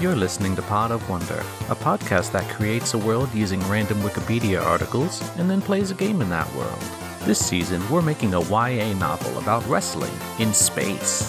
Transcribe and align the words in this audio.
You're 0.00 0.14
listening 0.14 0.54
to 0.54 0.62
Pod 0.62 0.92
of 0.92 1.08
Wonder, 1.10 1.40
a 1.68 1.74
podcast 1.74 2.30
that 2.30 2.48
creates 2.50 2.94
a 2.94 2.98
world 2.98 3.34
using 3.34 3.58
random 3.68 3.98
Wikipedia 3.98 4.62
articles 4.62 5.20
and 5.38 5.50
then 5.50 5.60
plays 5.60 5.90
a 5.90 5.94
game 5.94 6.22
in 6.22 6.28
that 6.30 6.48
world. 6.54 6.78
This 7.22 7.44
season, 7.44 7.82
we're 7.90 8.00
making 8.00 8.32
a 8.32 8.40
YA 8.42 8.92
novel 8.94 9.36
about 9.38 9.66
wrestling 9.66 10.12
in 10.38 10.54
space. 10.54 11.28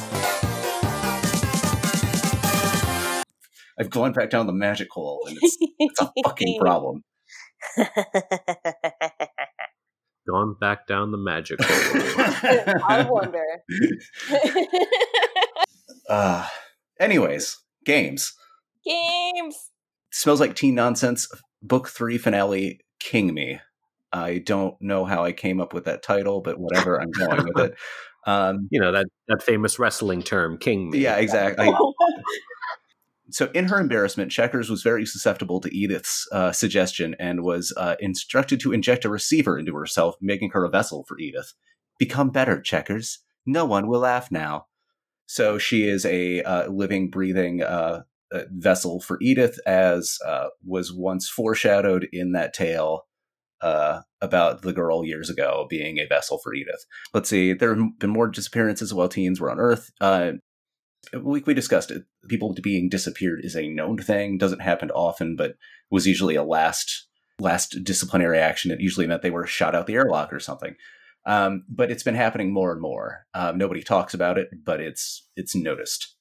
I've 3.79 3.89
gone 3.89 4.11
back 4.13 4.29
down 4.29 4.45
the 4.45 4.53
magic 4.53 4.89
hole, 4.91 5.25
and 5.27 5.35
it's, 5.41 5.57
it's 5.79 6.01
a 6.01 6.11
fucking 6.23 6.59
problem. 6.59 7.03
Gone 10.29 10.55
back 10.61 10.85
down 10.85 11.11
the 11.11 11.17
magic 11.17 11.57
hole. 11.59 12.01
I 12.87 13.07
wonder. 13.09 13.43
uh, 16.07 16.47
anyways, 16.99 17.57
games. 17.83 18.33
Games. 18.85 19.71
Smells 20.11 20.39
like 20.39 20.55
teen 20.55 20.75
nonsense. 20.75 21.27
Book 21.61 21.89
three 21.89 22.17
finale. 22.17 22.81
King 22.99 23.33
me. 23.33 23.59
I 24.11 24.39
don't 24.39 24.75
know 24.81 25.05
how 25.05 25.23
I 25.23 25.31
came 25.31 25.61
up 25.61 25.73
with 25.73 25.85
that 25.85 26.01
title, 26.03 26.41
but 26.41 26.59
whatever. 26.59 26.99
I'm 27.01 27.11
going 27.11 27.45
with 27.53 27.71
it. 27.71 27.75
Um, 28.27 28.67
You 28.69 28.81
know, 28.81 28.91
that, 28.91 29.05
that 29.29 29.41
famous 29.41 29.79
wrestling 29.79 30.21
term, 30.21 30.57
king 30.57 30.89
me. 30.89 30.99
yeah, 30.99 31.15
exactly. 31.15 31.71
so 33.31 33.49
in 33.53 33.69
her 33.69 33.79
embarrassment, 33.79 34.29
Checkers 34.29 34.69
was 34.69 34.83
very 34.83 35.05
susceptible 35.05 35.61
to 35.61 35.73
Edith's 35.75 36.27
uh, 36.31 36.51
suggestion 36.51 37.15
and 37.17 37.43
was 37.43 37.73
uh, 37.77 37.95
instructed 38.01 38.59
to 38.59 38.73
inject 38.73 39.05
a 39.05 39.09
receiver 39.09 39.57
into 39.57 39.73
herself, 39.73 40.15
making 40.19 40.51
her 40.51 40.65
a 40.65 40.69
vessel 40.69 41.05
for 41.07 41.17
Edith. 41.17 41.53
Become 41.97 42.29
better, 42.31 42.61
Checkers. 42.61 43.19
No 43.45 43.65
one 43.65 43.87
will 43.87 44.01
laugh 44.01 44.31
now. 44.31 44.65
So 45.25 45.57
she 45.57 45.87
is 45.87 46.05
a 46.05 46.43
uh, 46.43 46.67
living, 46.69 47.09
breathing 47.09 47.63
uh, 47.63 47.65
uh, 47.65 48.01
vessel 48.51 48.99
for 48.99 49.17
Edith, 49.21 49.59
as 49.65 50.17
uh, 50.25 50.47
was 50.65 50.93
once 50.93 51.29
foreshadowed 51.29 52.07
in 52.11 52.31
that 52.33 52.53
tale 52.53 53.05
uh, 53.61 54.01
about 54.21 54.61
the 54.61 54.73
girl 54.73 55.03
years 55.03 55.29
ago 55.29 55.67
being 55.69 55.97
a 55.97 56.07
vessel 56.07 56.39
for 56.43 56.53
Edith. 56.53 56.85
Let's 57.13 57.29
see, 57.29 57.53
there 57.53 57.75
have 57.75 57.99
been 57.99 58.09
more 58.09 58.27
disappearances 58.27 58.93
while 58.93 59.09
teens 59.09 59.39
were 59.39 59.51
on 59.51 59.59
Earth. 59.59 59.91
Uh, 59.99 60.33
we, 61.13 61.41
we 61.45 61.53
discussed 61.53 61.91
it. 61.91 62.03
People 62.27 62.55
being 62.61 62.89
disappeared 62.89 63.41
is 63.43 63.55
a 63.55 63.69
known 63.69 63.97
thing. 63.97 64.37
Doesn't 64.37 64.61
happen 64.61 64.91
often, 64.91 65.35
but 65.35 65.55
was 65.89 66.05
usually 66.05 66.35
a 66.35 66.43
last 66.43 67.07
last 67.39 67.83
disciplinary 67.83 68.37
action. 68.37 68.69
It 68.69 68.81
usually 68.81 69.07
meant 69.07 69.21
they 69.21 69.31
were 69.31 69.47
shot 69.47 69.75
out 69.75 69.87
the 69.87 69.95
airlock 69.95 70.33
or 70.33 70.39
something. 70.39 70.75
Um, 71.25 71.63
but 71.69 71.91
it's 71.91 72.03
been 72.03 72.15
happening 72.15 72.53
more 72.53 72.71
and 72.71 72.81
more. 72.81 73.25
Um, 73.33 73.57
nobody 73.57 73.81
talks 73.81 74.13
about 74.13 74.37
it, 74.37 74.49
but 74.63 74.79
it's 74.79 75.27
it's 75.35 75.55
noticed, 75.55 76.15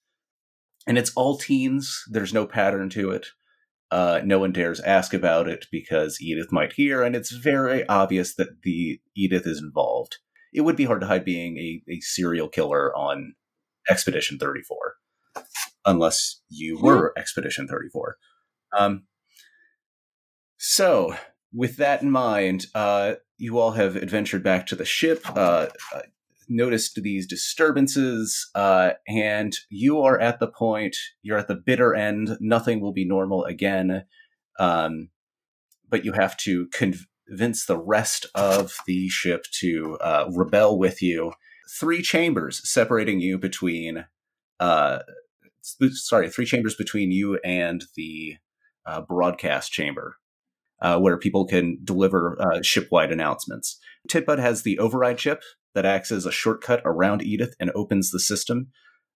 and 0.89 0.97
it's 0.97 1.12
all 1.14 1.36
teens. 1.36 2.03
There's 2.11 2.33
no 2.33 2.47
pattern 2.47 2.89
to 2.91 3.11
it. 3.11 3.27
Uh, 3.91 4.20
no 4.25 4.39
one 4.39 4.53
dares 4.53 4.81
ask 4.81 5.14
about 5.14 5.47
it 5.47 5.67
because 5.70 6.20
Edith 6.20 6.50
might 6.50 6.72
hear, 6.72 7.03
and 7.03 7.14
it's 7.14 7.30
very 7.30 7.86
obvious 7.89 8.34
that 8.34 8.62
the 8.62 9.00
Edith 9.14 9.47
is 9.47 9.61
involved. 9.62 10.17
It 10.53 10.62
would 10.62 10.77
be 10.77 10.86
hard 10.86 11.03
to 11.03 11.06
hide 11.06 11.25
being 11.25 11.58
a, 11.58 11.83
a 11.91 12.00
serial 12.00 12.48
killer 12.48 12.95
on 12.97 13.34
Expedition 13.89 14.39
34, 14.39 14.95
unless 15.84 16.41
you 16.48 16.78
were 16.80 17.12
Expedition 17.17 17.69
34. 17.69 18.17
Um, 18.77 19.05
so, 20.58 21.14
with 21.52 21.77
that 21.77 22.02
in 22.02 22.11
mind, 22.11 22.67
uh, 22.75 23.14
you 23.36 23.58
all 23.58 23.73
have 23.73 23.97
adventured 23.97 24.42
back 24.42 24.67
to 24.67 24.77
the 24.77 24.84
ship, 24.84 25.23
uh, 25.36 25.67
uh, 25.95 26.00
noticed 26.49 27.01
these 27.03 27.27
disturbances, 27.27 28.51
uh, 28.55 28.93
and 29.07 29.57
you 29.69 30.01
are 30.01 30.19
at 30.19 30.41
the 30.41 30.49
point, 30.49 30.97
you're 31.23 31.39
at 31.39 31.49
the 31.49 31.55
bitter 31.55 31.95
end. 31.95 32.37
Nothing 32.41 32.81
will 32.81 32.93
be 32.93 33.05
normal 33.05 33.45
again. 33.45 34.05
Um, 34.59 35.11
but 35.89 36.05
you 36.05 36.13
have 36.13 36.37
to 36.39 36.69
convince 36.69 37.67
the 37.67 37.79
rest 37.79 38.27
of 38.35 38.77
the 38.87 39.08
ship 39.08 39.45
to 39.61 39.98
uh, 40.01 40.29
rebel 40.35 40.79
with 40.79 41.01
you. 41.03 41.33
Three 41.70 42.03
chambers 42.03 42.61
separating 42.69 43.20
you 43.20 43.39
between, 43.39 44.07
uh, 44.58 45.01
sorry, 45.91 46.31
three 46.31 46.47
chambers 46.47 46.75
between 46.75 47.13
you 47.13 47.39
and 47.45 47.85
the 47.95 48.37
uh, 48.87 49.03
broadcast 49.03 49.70
chamber 49.70 50.17
uh, 50.81 50.98
where 50.98 51.19
people 51.19 51.45
can 51.47 51.79
deliver 51.85 52.41
uh, 52.41 52.63
ship-wide 52.63 53.13
announcements. 53.13 53.79
Titbud 54.08 54.39
has 54.39 54.63
the 54.63 54.79
override 54.79 55.19
chip 55.19 55.42
that 55.78 55.86
acts 55.86 56.11
as 56.11 56.27
a 56.27 56.33
shortcut 56.33 56.83
around 56.84 57.22
Edith 57.22 57.55
and 57.61 57.70
opens 57.72 58.11
the 58.11 58.18
system, 58.18 58.66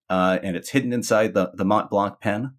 uh, 0.09 0.39
and 0.45 0.55
it's 0.55 0.71
hidden 0.71 0.93
inside 0.93 1.35
the, 1.35 1.51
the 1.55 1.65
Montblanc 1.65 2.21
pen. 2.21 2.55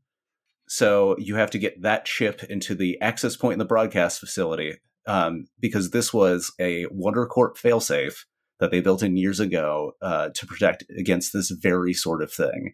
So 0.67 1.15
you 1.17 1.35
have 1.35 1.49
to 1.51 1.57
get 1.57 1.81
that 1.83 2.03
chip 2.03 2.43
into 2.43 2.75
the 2.75 2.99
access 2.99 3.37
point 3.37 3.53
in 3.53 3.59
the 3.59 3.65
broadcast 3.65 4.19
facility 4.19 4.73
um, 5.07 5.45
because 5.57 5.91
this 5.91 6.13
was 6.13 6.51
a 6.59 6.85
WonderCorp 6.87 7.55
failsafe 7.55 8.25
that 8.59 8.71
they 8.71 8.81
built 8.81 9.01
in 9.01 9.15
years 9.15 9.39
ago 9.39 9.93
uh, 10.01 10.31
to 10.35 10.45
protect 10.45 10.83
against 10.99 11.31
this 11.31 11.49
very 11.49 11.93
sort 11.93 12.21
of 12.21 12.29
thing. 12.29 12.73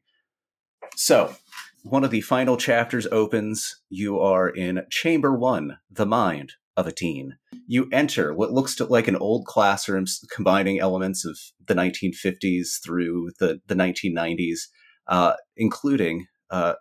So 0.95 1.35
one 1.83 2.03
of 2.03 2.09
the 2.09 2.21
final 2.21 2.57
chapters 2.57 3.05
opens. 3.11 3.83
You 3.87 4.19
are 4.19 4.49
in 4.49 4.81
Chamber 4.89 5.35
One, 5.35 5.77
the 5.91 6.07
mind 6.07 6.53
of 6.75 6.87
a 6.87 6.91
teen. 6.91 7.37
You 7.71 7.87
enter 7.91 8.33
what 8.33 8.51
looks 8.51 8.73
to, 8.77 8.85
like 8.85 9.07
an 9.07 9.15
old 9.15 9.45
classroom 9.45 10.05
combining 10.33 10.79
elements 10.79 11.23
of 11.23 11.37
the 11.67 11.75
1950s 11.75 12.83
through 12.83 13.29
the, 13.39 13.61
the 13.67 13.75
1990s, 13.75 14.61
uh, 15.07 15.33
including 15.55 16.25
uh, 16.49 16.73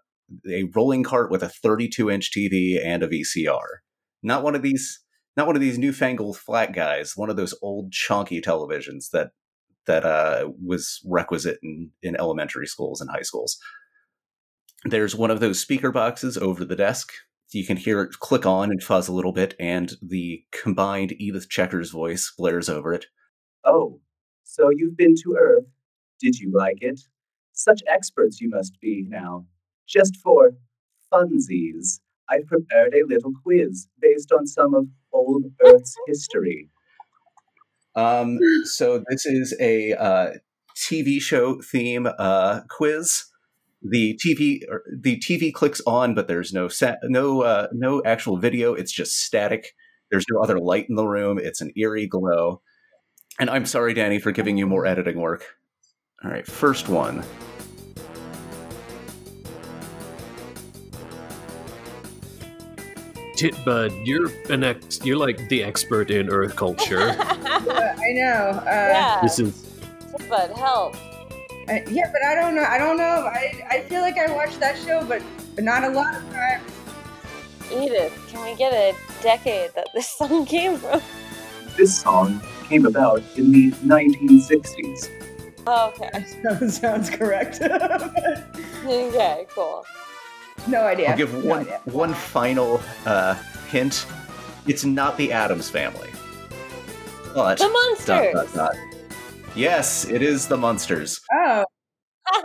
a 0.50 0.64
rolling 0.74 1.02
cart 1.02 1.30
with 1.30 1.42
a 1.42 1.50
32 1.50 2.10
inch 2.10 2.30
TV 2.34 2.82
and 2.82 3.02
a 3.02 3.08
VCR. 3.08 3.66
Not 4.22 4.42
one 4.42 4.54
of 4.54 4.62
these. 4.62 5.00
Not 5.36 5.46
one 5.46 5.56
of 5.56 5.62
these 5.62 5.78
newfangled 5.78 6.38
flat 6.38 6.72
guys. 6.72 7.12
One 7.16 7.28
of 7.28 7.36
those 7.36 7.54
old 7.60 7.92
chonky 7.92 8.42
televisions 8.42 9.10
that 9.12 9.32
that 9.86 10.06
uh, 10.06 10.50
was 10.64 11.00
requisite 11.04 11.58
in, 11.62 11.90
in 12.02 12.16
elementary 12.16 12.66
schools 12.66 13.02
and 13.02 13.10
high 13.10 13.22
schools. 13.22 13.58
There's 14.84 15.14
one 15.14 15.30
of 15.30 15.40
those 15.40 15.60
speaker 15.60 15.92
boxes 15.92 16.38
over 16.38 16.64
the 16.64 16.76
desk. 16.76 17.12
You 17.50 17.64
can 17.64 17.78
hear 17.78 18.02
it 18.02 18.18
click 18.20 18.44
on 18.44 18.70
and 18.70 18.82
fuzz 18.82 19.08
a 19.08 19.12
little 19.12 19.32
bit, 19.32 19.54
and 19.58 19.92
the 20.02 20.44
combined 20.52 21.14
Edith 21.18 21.48
Checkers 21.48 21.90
voice 21.90 22.32
blares 22.36 22.68
over 22.68 22.92
it. 22.92 23.06
Oh, 23.64 24.00
so 24.44 24.70
you've 24.70 24.96
been 24.96 25.14
to 25.22 25.36
Earth. 25.38 25.66
Did 26.20 26.38
you 26.38 26.52
like 26.52 26.78
it? 26.80 27.00
Such 27.52 27.82
experts 27.86 28.40
you 28.40 28.50
must 28.50 28.78
be 28.80 29.04
now. 29.08 29.46
Just 29.86 30.16
for 30.16 30.52
funsies, 31.12 32.00
I've 32.28 32.46
prepared 32.46 32.94
a 32.94 33.06
little 33.06 33.32
quiz 33.42 33.88
based 34.00 34.30
on 34.32 34.46
some 34.46 34.74
of 34.74 34.86
old 35.12 35.44
Earth's 35.64 35.94
history. 36.06 36.68
Um, 37.94 38.38
so 38.64 39.02
this 39.08 39.26
is 39.26 39.56
a 39.58 39.94
uh, 39.94 40.32
TV 40.76 41.20
show 41.20 41.60
theme 41.60 42.08
uh, 42.18 42.60
quiz. 42.68 43.24
The 43.82 44.18
TV 44.24 44.62
or 44.68 44.82
the 45.00 45.18
TV 45.18 45.52
clicks 45.52 45.80
on, 45.86 46.14
but 46.14 46.26
there's 46.26 46.52
no 46.52 46.66
sa- 46.68 46.96
no 47.04 47.42
uh, 47.42 47.68
no 47.72 48.02
actual 48.04 48.36
video. 48.38 48.74
It's 48.74 48.92
just 48.92 49.20
static. 49.20 49.74
There's 50.10 50.24
no 50.32 50.40
other 50.42 50.58
light 50.58 50.86
in 50.88 50.96
the 50.96 51.06
room. 51.06 51.38
It's 51.38 51.60
an 51.60 51.70
eerie 51.76 52.06
glow. 52.06 52.60
And 53.38 53.48
I'm 53.48 53.66
sorry, 53.66 53.94
Danny, 53.94 54.18
for 54.18 54.32
giving 54.32 54.56
you 54.56 54.66
more 54.66 54.84
editing 54.84 55.20
work. 55.20 55.44
All 56.24 56.30
right, 56.30 56.44
first 56.46 56.88
one. 56.88 57.22
Titbud, 63.36 64.04
you're 64.04 64.30
an 64.50 64.64
ex- 64.64 65.04
you're 65.04 65.16
like 65.16 65.48
the 65.48 65.62
expert 65.62 66.10
in 66.10 66.28
Earth 66.28 66.56
culture. 66.56 66.98
I 67.20 68.12
know. 68.12 68.60
Uh, 68.62 68.64
yeah. 68.66 69.20
this 69.22 69.38
is 69.38 69.64
But 70.28 70.50
help. 70.56 70.96
I- 71.68 71.84
yeah, 71.88 72.10
but 72.12 72.22
I 72.24 72.34
don't 72.34 72.54
know. 72.54 72.64
I 72.64 72.78
don't 72.78 72.96
know. 72.96 73.28
I 73.30 73.62
I 73.70 73.80
feel 73.82 74.00
like 74.00 74.16
I 74.18 74.32
watched 74.32 74.58
that 74.60 74.76
show, 74.78 75.04
but 75.04 75.22
but 75.54 75.64
not 75.64 75.84
a 75.84 75.88
lot 75.90 76.14
of 76.16 76.22
times. 76.32 76.64
Edith, 77.70 78.12
can 78.28 78.42
we 78.44 78.54
get 78.56 78.72
a 78.72 78.94
decade 79.22 79.74
that 79.74 79.88
this 79.94 80.08
song 80.08 80.46
came 80.46 80.78
from? 80.78 81.02
This 81.76 82.00
song 82.00 82.40
came 82.68 82.86
about 82.86 83.22
in 83.36 83.52
the 83.52 83.70
1960s. 83.84 85.10
Oh, 85.66 85.88
okay. 85.92 86.24
That 86.42 86.70
sounds 86.70 87.10
correct. 87.10 87.60
Okay, 88.86 89.46
cool. 89.54 89.84
no 90.66 90.80
idea. 90.84 91.10
I'll 91.10 91.16
give 91.16 91.32
No 91.34 91.50
one 91.50 91.60
idea. 91.60 91.80
one 91.84 92.14
final 92.14 92.80
uh, 93.04 93.34
hint. 93.68 94.06
It's 94.66 94.84
not 94.84 95.16
the 95.18 95.30
Addams 95.32 95.68
family. 95.68 96.08
But 97.34 97.58
The 97.58 97.68
dot, 98.06 98.32
dot, 98.32 98.54
dot. 98.54 98.74
Yes, 99.58 100.04
it 100.04 100.22
is 100.22 100.46
the 100.46 100.56
Munsters. 100.56 101.20
Oh. 101.34 101.64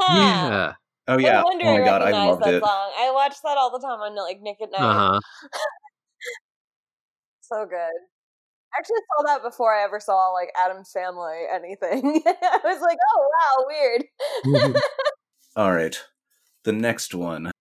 Yeah. 0.10 0.74
Oh 1.08 1.20
yeah. 1.20 1.44
Oh, 1.46 1.52
oh 1.54 1.78
my 1.78 1.86
god, 1.86 2.02
I 2.02 2.10
loved 2.10 2.44
that 2.44 2.56
it. 2.56 2.64
Song. 2.64 2.92
I 2.98 3.12
watch 3.14 3.36
that 3.44 3.56
all 3.56 3.70
the 3.70 3.78
time 3.78 4.00
on 4.00 4.16
like 4.16 4.42
Nick 4.42 4.58
at 4.64 4.72
Night. 4.72 4.82
Uh-huh. 4.82 5.20
so 7.42 7.68
good. 7.68 7.76
I 7.76 8.80
actually 8.80 8.98
saw 9.16 9.24
that 9.28 9.44
before 9.44 9.76
I 9.76 9.84
ever 9.84 10.00
saw 10.00 10.30
like 10.30 10.50
Addams 10.58 10.90
Family 10.92 11.44
anything. 11.54 12.24
I 12.26 12.60
was 12.64 12.82
like, 12.82 12.98
oh 13.14 13.30
wow, 13.30 13.66
weird. 13.68 14.04
Mm-hmm. 14.48 14.78
all 15.56 15.72
right, 15.72 15.96
the 16.64 16.72
next 16.72 17.14
one. 17.14 17.52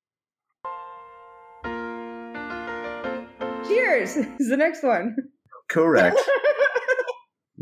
Cheers 3.69 4.17
is 4.17 4.49
the 4.49 4.57
next 4.57 4.83
one. 4.83 5.15
Correct. 5.69 6.17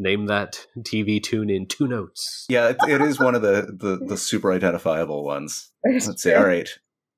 Name 0.00 0.29
that 0.29 0.67
TV 0.79 1.23
tune 1.23 1.50
in 1.50 1.67
two 1.67 1.87
notes. 1.87 2.47
Yeah, 2.49 2.70
it, 2.70 2.76
it 2.88 3.00
is 3.02 3.20
one 3.20 3.35
of 3.35 3.43
the, 3.43 3.67
the 3.79 4.02
the 4.02 4.17
super 4.17 4.50
identifiable 4.50 5.25
ones. 5.25 5.70
Let's 5.85 6.23
see. 6.23 6.32
All 6.32 6.47
right, 6.47 6.70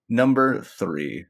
number 0.09 0.63
three. 0.63 1.27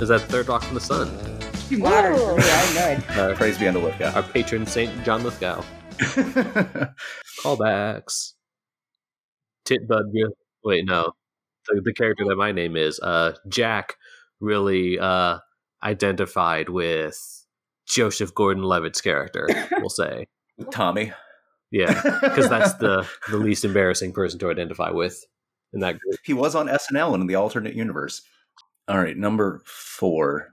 Is 0.00 0.08
that 0.08 0.20
Third 0.22 0.48
Rock 0.48 0.62
from 0.62 0.74
the 0.74 0.80
Sun? 0.80 1.08
Too 1.68 1.78
modern. 1.78 2.14
I 2.14 2.74
know 2.74 2.88
it. 2.88 3.18
Our, 3.18 3.34
Praise 3.36 3.58
be 3.58 3.66
unto 3.66 3.80
Lithgow. 3.80 4.12
our 4.14 4.22
patron 4.22 4.66
saint 4.66 5.04
John 5.04 5.22
Lithgow. 5.24 5.62
Callbacks. 7.42 8.32
Titbud. 9.66 10.12
re- 10.12 10.32
Wait, 10.64 10.84
no. 10.86 11.12
The, 11.68 11.80
the 11.84 11.92
character 11.94 12.24
that 12.28 12.36
my 12.36 12.52
name 12.52 12.76
is, 12.76 13.00
uh, 13.00 13.32
Jack, 13.48 13.94
really 14.40 14.98
uh, 14.98 15.38
identified 15.82 16.68
with 16.68 17.44
Joseph 17.86 18.34
Gordon-Levitt's 18.34 19.00
character. 19.00 19.48
We'll 19.78 19.88
say, 19.90 20.26
Tommy. 20.72 21.12
yeah, 21.70 22.00
because 22.22 22.48
that's 22.48 22.74
the 22.74 23.06
the 23.30 23.36
least 23.36 23.64
embarrassing 23.64 24.12
person 24.12 24.38
to 24.40 24.50
identify 24.50 24.90
with 24.90 25.24
in 25.72 25.80
that 25.80 25.98
group. 25.98 26.16
he 26.24 26.32
was 26.32 26.54
on 26.54 26.66
SNL 26.66 27.12
and 27.14 27.22
in 27.22 27.26
the 27.26 27.34
alternate 27.36 27.74
universe. 27.74 28.22
All 28.88 28.98
right, 28.98 29.16
number 29.16 29.62
four. 29.64 30.52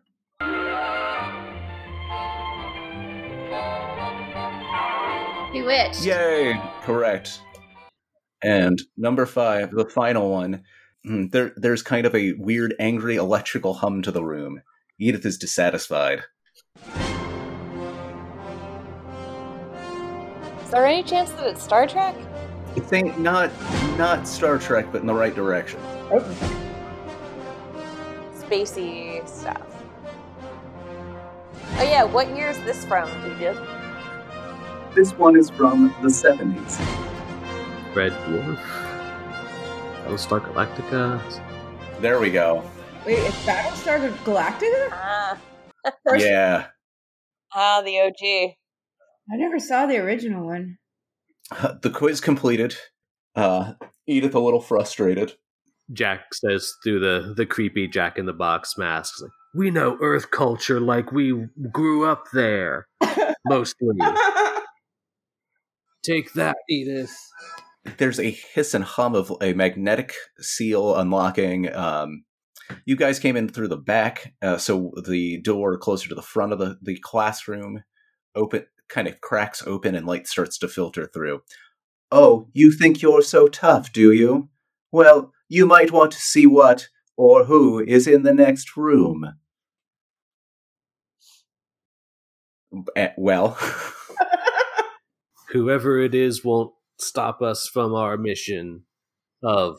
Bewitched. 5.54 6.04
Yay! 6.04 6.60
Correct. 6.82 7.40
And 8.44 8.82
number 8.98 9.26
five, 9.28 9.70
the 9.72 9.86
final 9.86 10.32
one. 10.32 10.64
Hmm, 11.06 11.28
There, 11.28 11.52
there's 11.58 11.84
kind 11.84 12.06
of 12.06 12.16
a 12.16 12.34
weird, 12.34 12.76
angry 12.80 13.16
electrical 13.18 13.74
hum 13.74 14.02
to 14.04 14.12
the 14.12 14.24
room. 14.24 14.62
Edith 15.00 15.26
is 15.26 15.38
dissatisfied. 15.38 16.24
Is 20.64 20.70
there 20.72 20.86
any 20.86 21.04
chance 21.04 21.32
that 21.32 21.46
it's 21.48 21.62
Star 21.62 21.86
Trek? 21.88 22.16
I 22.76 22.80
think 22.80 23.18
not 23.20 23.52
not 23.98 24.28
Star 24.28 24.58
Trek, 24.58 24.88
but 24.92 25.02
in 25.02 25.08
the 25.08 25.14
right 25.14 25.36
direction. 25.36 25.80
Spacey 28.34 29.28
stuff. 29.28 29.62
Oh 31.78 31.84
yeah, 31.84 32.04
what 32.04 32.36
year 32.36 32.50
is 32.50 32.58
this 32.60 32.86
from, 32.86 33.10
Edith? 33.32 33.60
This 34.96 35.12
one 35.14 35.36
is 35.36 35.50
from 35.50 35.94
the 36.02 36.08
70s. 36.08 36.80
Red 37.96 38.12
Dwarf, 38.12 38.58
Battlestar 40.04 40.42
Galactica. 40.42 41.22
There 42.02 42.20
we 42.20 42.30
go. 42.30 42.62
Wait, 43.06 43.20
is 43.20 43.34
Battlestar 43.46 44.12
Galactica? 44.26 45.38
First- 46.06 46.26
Yeah. 46.26 46.68
ah, 47.54 47.82
the 47.82 48.00
OG. 48.02 48.56
I 49.32 49.38
never 49.38 49.60
saw 49.60 49.86
the 49.86 49.98
original 49.98 50.46
one. 50.46 50.78
The 51.82 51.90
quiz 51.90 52.20
completed. 52.20 52.76
Uh, 53.36 53.74
Edith 54.08 54.36
a 54.36 54.40
little 54.40 54.62
frustrated. 54.62 55.34
Jack 55.92 56.34
says 56.34 56.74
through 56.84 57.00
the 57.00 57.34
the 57.36 57.46
creepy 57.46 57.88
Jack 57.88 58.18
in 58.18 58.26
the 58.26 58.34
Box 58.34 58.78
mask, 58.78 59.22
like, 59.22 59.32
"We 59.54 59.70
know 59.70 59.98
Earth 60.02 60.32
culture 60.32 60.80
like 60.80 61.12
we 61.12 61.48
grew 61.72 62.06
up 62.06 62.26
there, 62.34 62.88
mostly." 63.46 63.96
Take 66.04 66.34
that, 66.34 66.58
Edith. 66.70 67.16
There's 67.98 68.20
a 68.20 68.32
hiss 68.32 68.74
and 68.74 68.84
hum 68.84 69.16
of 69.16 69.32
a 69.42 69.54
magnetic 69.54 70.14
seal 70.40 70.96
unlocking. 70.96 71.74
Um, 71.74 72.24
you 72.86 72.96
guys 72.96 73.20
came 73.20 73.36
in 73.36 73.50
through 73.50 73.68
the 73.68 73.78
back, 73.78 74.34
uh, 74.42 74.58
so 74.58 74.92
the 75.06 75.42
door 75.42 75.78
closer 75.78 76.08
to 76.10 76.16
the 76.16 76.22
front 76.22 76.54
of 76.54 76.60
the, 76.60 76.78
the 76.82 76.98
classroom 77.00 77.84
open 78.36 78.66
kind 78.90 79.08
of 79.08 79.20
cracks 79.22 79.64
open 79.66 79.96
and 79.96 80.06
light 80.06 80.28
starts 80.28 80.58
to 80.60 80.68
filter 80.68 81.06
through. 81.06 81.42
Oh, 82.12 82.48
you 82.54 82.72
think 82.72 83.02
you're 83.02 83.22
so 83.22 83.48
tough, 83.48 83.92
do 83.92 84.12
you? 84.12 84.50
Well, 84.92 85.34
you 85.50 85.66
might 85.66 85.92
want 85.92 86.12
to 86.12 86.20
see 86.20 86.46
what 86.46 86.90
or 87.18 87.46
who 87.46 87.80
is 87.80 88.08
in 88.08 88.24
the 88.24 88.34
next 88.34 88.78
room. 88.78 89.34
Eh, 92.96 93.10
well, 93.18 93.58
Whoever 95.50 96.00
it 96.00 96.16
is 96.16 96.44
won't 96.44 96.74
stop 97.00 97.42
us 97.42 97.68
from 97.68 97.94
our 97.94 98.18
mission 98.18 98.84
of 99.44 99.78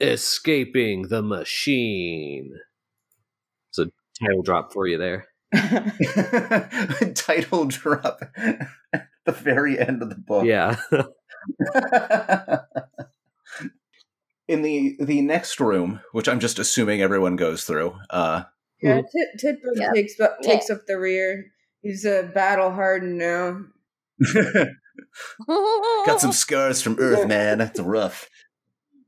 escaping 0.00 1.08
the 1.08 1.22
machine. 1.22 2.52
It's 3.70 3.78
a 3.78 3.90
title 4.22 4.42
drop 4.42 4.72
for 4.72 4.86
you 4.86 4.98
there. 4.98 5.26
title 7.14 7.64
drop 7.66 8.20
at 8.36 8.68
the 9.24 9.32
very 9.32 9.78
end 9.78 10.02
of 10.02 10.08
the 10.10 10.16
book. 10.16 10.44
Yeah. 10.44 10.76
In 14.48 14.62
the 14.62 14.96
the 15.00 15.22
next 15.22 15.58
room, 15.58 16.00
which 16.12 16.28
I'm 16.28 16.38
just 16.38 16.60
assuming 16.60 17.02
everyone 17.02 17.34
goes 17.34 17.64
through, 17.64 17.96
uh, 18.10 18.44
yeah, 18.80 19.00
Tit- 19.00 19.40
Titbug 19.56 19.76
Yep. 19.80 19.94
takes 19.94 20.20
up, 20.20 20.40
takes 20.40 20.70
up 20.70 20.82
the 20.86 20.98
rear. 21.00 21.46
He's 21.82 22.04
a 22.04 22.30
battle 22.32 22.70
hardened 22.70 23.18
now. 23.18 23.62
got 26.06 26.20
some 26.20 26.32
scars 26.44 26.82
from 26.82 26.96
Earth, 26.98 27.26
man. 27.26 27.58
That's 27.58 27.80
rough. 27.80 28.28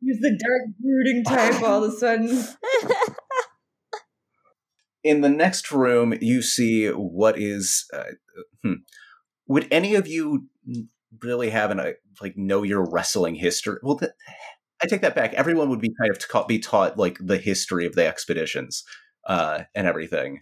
He's 0.00 0.20
the 0.20 0.30
dark 0.30 0.62
brooding 0.78 1.24
type 1.24 1.62
all 1.62 1.84
of 1.84 1.92
a 1.92 1.96
sudden. 1.96 2.44
In 5.04 5.20
the 5.22 5.28
next 5.28 5.70
room, 5.72 6.14
you 6.20 6.42
see 6.42 6.88
what 6.88 7.38
is. 7.38 7.86
Uh, 7.92 8.02
hmm. 8.62 8.72
Would 9.46 9.68
any 9.70 9.94
of 9.94 10.06
you 10.06 10.48
really 11.22 11.50
have 11.50 11.70
an 11.70 11.80
uh, 11.80 11.92
like 12.20 12.36
know 12.36 12.62
your 12.62 12.88
wrestling 12.88 13.34
history? 13.34 13.78
Well, 13.82 13.98
th- 13.98 14.12
I 14.82 14.86
take 14.86 15.00
that 15.00 15.14
back. 15.14 15.34
Everyone 15.34 15.70
would 15.70 15.80
be 15.80 15.94
kind 16.00 16.10
of 16.10 16.18
ta- 16.18 16.44
be 16.44 16.58
taught 16.58 16.98
like 16.98 17.18
the 17.20 17.38
history 17.38 17.86
of 17.86 17.94
the 17.94 18.06
expeditions 18.06 18.84
uh, 19.26 19.62
and 19.74 19.86
everything. 19.86 20.40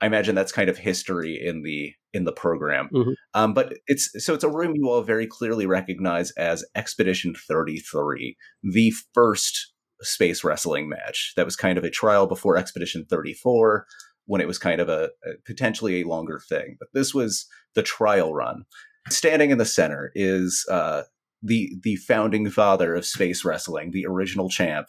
I 0.00 0.06
imagine 0.06 0.34
that's 0.34 0.52
kind 0.52 0.68
of 0.68 0.78
history 0.78 1.40
in 1.42 1.62
the 1.62 1.92
in 2.12 2.24
the 2.24 2.32
program. 2.32 2.88
Mhm. 2.92 3.14
Um, 3.34 3.54
but 3.54 3.74
it's 3.86 4.10
so 4.24 4.34
it's 4.34 4.44
a 4.44 4.50
room 4.50 4.74
you 4.74 4.88
all 4.88 5.02
very 5.02 5.26
clearly 5.26 5.66
recognize 5.66 6.30
as 6.32 6.64
Expedition 6.74 7.34
Thirty 7.34 7.78
Three, 7.78 8.36
the 8.62 8.92
first 9.14 9.72
space 10.00 10.44
wrestling 10.44 10.88
match. 10.88 11.32
That 11.36 11.44
was 11.44 11.56
kind 11.56 11.76
of 11.78 11.84
a 11.84 11.90
trial 11.90 12.26
before 12.26 12.56
Expedition 12.56 13.04
Thirty 13.08 13.34
Four, 13.34 13.86
when 14.26 14.40
it 14.40 14.46
was 14.46 14.58
kind 14.58 14.80
of 14.80 14.88
a, 14.88 15.10
a 15.24 15.32
potentially 15.46 16.00
a 16.00 16.08
longer 16.08 16.40
thing. 16.48 16.76
But 16.78 16.88
this 16.94 17.12
was 17.14 17.46
the 17.74 17.82
trial 17.82 18.34
run. 18.34 18.64
Standing 19.08 19.50
in 19.50 19.58
the 19.58 19.64
center 19.64 20.12
is 20.14 20.66
uh, 20.70 21.02
the 21.42 21.72
the 21.82 21.96
founding 21.96 22.48
father 22.50 22.94
of 22.94 23.04
space 23.04 23.44
wrestling, 23.44 23.90
the 23.90 24.06
original 24.06 24.48
champ, 24.48 24.88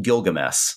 Gilgamesh. 0.00 0.74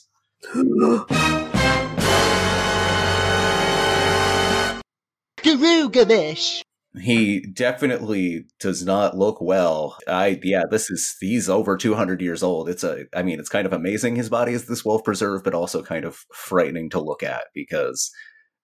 Garugamesh. 5.38 6.62
He 7.00 7.41
definitely 7.41 8.46
does 8.60 8.84
not 8.84 9.17
look 9.17 9.39
well. 9.39 9.98
I 10.08 10.39
yeah, 10.41 10.63
this 10.70 10.89
is 10.89 11.15
he's 11.20 11.48
over 11.50 11.77
200 11.77 12.22
years 12.22 12.41
old. 12.41 12.70
It's 12.70 12.84
a 12.84 13.06
I 13.15 13.24
mean, 13.24 13.39
it's 13.39 13.50
kind 13.50 13.65
of 13.65 13.74
amazing 13.74 14.15
his 14.15 14.29
body 14.29 14.53
is 14.53 14.65
this 14.65 14.84
well 14.84 15.00
preserved, 15.00 15.44
but 15.44 15.53
also 15.53 15.84
kind 15.84 16.06
of 16.06 16.25
frightening 16.34 16.89
to 16.91 17.00
look 17.00 17.22
at 17.24 17.46
because 17.53 18.12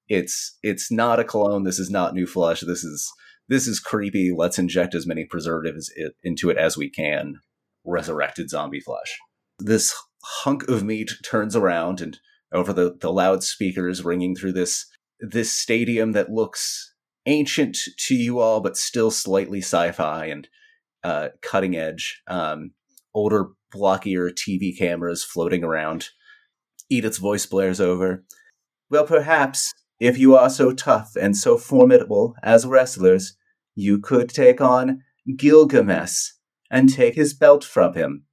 it's 0.07 0.57
it's 0.63 0.91
not 0.91 1.19
a 1.19 1.23
clone. 1.23 1.63
This 1.63 1.79
is 1.79 1.89
not 1.89 2.13
new 2.13 2.25
flesh. 2.25 2.61
This 2.61 2.83
is 2.83 3.11
this 3.49 3.67
is 3.67 3.79
creepy. 3.79 4.33
Let's 4.35 4.57
inject 4.57 4.95
as 4.95 5.05
many 5.05 5.25
preservatives 5.25 5.91
into 6.23 6.49
it 6.49 6.57
as 6.57 6.77
we 6.77 6.89
can. 6.89 7.35
Resurrected 7.85 8.49
zombie 8.49 8.79
flesh. 8.79 9.19
This 9.59 9.93
hunk 10.23 10.67
of 10.69 10.83
meat 10.83 11.11
turns 11.23 11.55
around 11.55 12.01
and 12.01 12.17
over 12.51 12.73
the 12.73 12.95
the 12.99 13.11
loudspeakers 13.11 14.03
ringing 14.03 14.35
through 14.35 14.53
this 14.53 14.85
this 15.23 15.53
stadium 15.53 16.11
that 16.11 16.29
looks 16.29 16.93
ancient 17.25 17.77
to 17.97 18.13
you 18.13 18.39
all, 18.39 18.59
but 18.59 18.75
still 18.75 19.09
slightly 19.09 19.59
sci-fi 19.59 20.25
and 20.25 20.49
uh, 21.03 21.29
cutting 21.41 21.75
edge. 21.75 22.21
Um, 22.27 22.71
older, 23.13 23.47
blockier 23.73 24.29
TV 24.31 24.77
cameras 24.77 25.23
floating 25.23 25.63
around. 25.63 26.09
Edith's 26.89 27.17
voice 27.17 27.45
blares 27.45 27.79
over. 27.79 28.25
Well, 28.89 29.05
perhaps 29.05 29.73
if 29.99 30.17
you 30.17 30.35
are 30.35 30.49
so 30.49 30.73
tough 30.73 31.13
and 31.19 31.37
so 31.37 31.57
formidable 31.57 32.35
as 32.43 32.65
wrestlers, 32.65 33.37
you 33.75 33.99
could 33.99 34.29
take 34.29 34.59
on 34.59 35.01
Gilgamesh 35.37 36.31
and 36.69 36.93
take 36.93 37.15
his 37.15 37.33
belt 37.33 37.63
from 37.63 37.93
him. 37.93 38.25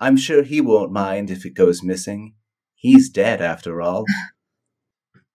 I'm 0.00 0.16
sure 0.16 0.42
he 0.42 0.60
won't 0.60 0.90
mind 0.90 1.30
if 1.30 1.44
it 1.44 1.54
goes 1.54 1.82
missing. 1.82 2.34
He's 2.74 3.10
dead, 3.10 3.40
after 3.42 3.82
all. 3.82 4.04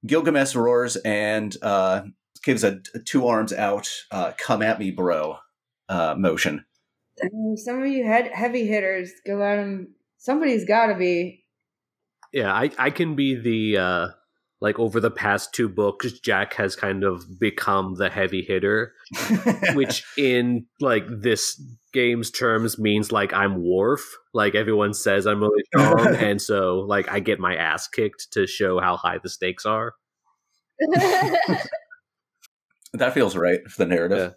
Gilgamesh 0.07 0.55
roars 0.55 0.95
and 0.97 1.55
uh, 1.61 2.03
gives 2.43 2.63
a, 2.63 2.79
a 2.95 2.99
two 2.99 3.27
arms 3.27 3.53
out, 3.53 3.89
uh, 4.11 4.31
come 4.37 4.61
at 4.61 4.79
me, 4.79 4.91
bro, 4.91 5.37
uh, 5.89 6.15
motion. 6.17 6.65
Some 7.55 7.81
of 7.81 7.87
you 7.87 8.05
head 8.05 8.31
heavy 8.31 8.67
hitters, 8.67 9.11
go 9.25 9.41
at 9.41 9.59
him. 9.59 9.95
Somebody's 10.17 10.65
got 10.65 10.87
to 10.87 10.95
be 10.95 11.45
Yeah, 12.31 12.53
I 12.53 12.71
I 12.77 12.89
can 12.89 13.15
be 13.15 13.35
the 13.35 13.77
uh 13.77 14.07
like 14.59 14.79
over 14.79 14.99
the 14.99 15.11
past 15.11 15.53
two 15.53 15.69
books, 15.69 16.11
Jack 16.19 16.55
has 16.55 16.75
kind 16.75 17.03
of 17.03 17.39
become 17.39 17.95
the 17.95 18.09
heavy 18.09 18.41
hitter, 18.41 18.93
which 19.73 20.03
in 20.17 20.65
like 20.81 21.05
this 21.09 21.61
game's 21.93 22.31
terms 22.31 22.79
means 22.79 23.11
like 23.11 23.33
I'm 23.33 23.63
Worf. 23.63 24.01
Like 24.33 24.55
everyone 24.55 24.93
says 24.93 25.27
I'm 25.27 25.41
really 25.41 25.63
strong, 25.75 26.15
and 26.15 26.41
so 26.41 26.79
like 26.79 27.09
I 27.09 27.19
get 27.19 27.39
my 27.39 27.55
ass 27.55 27.87
kicked 27.87 28.31
to 28.31 28.47
show 28.47 28.79
how 28.79 28.97
high 28.97 29.19
the 29.21 29.29
stakes 29.29 29.65
are. 29.65 29.93
that 32.93 33.13
feels 33.13 33.35
right 33.35 33.59
for 33.69 33.77
the 33.77 33.87
narrative. 33.87 34.33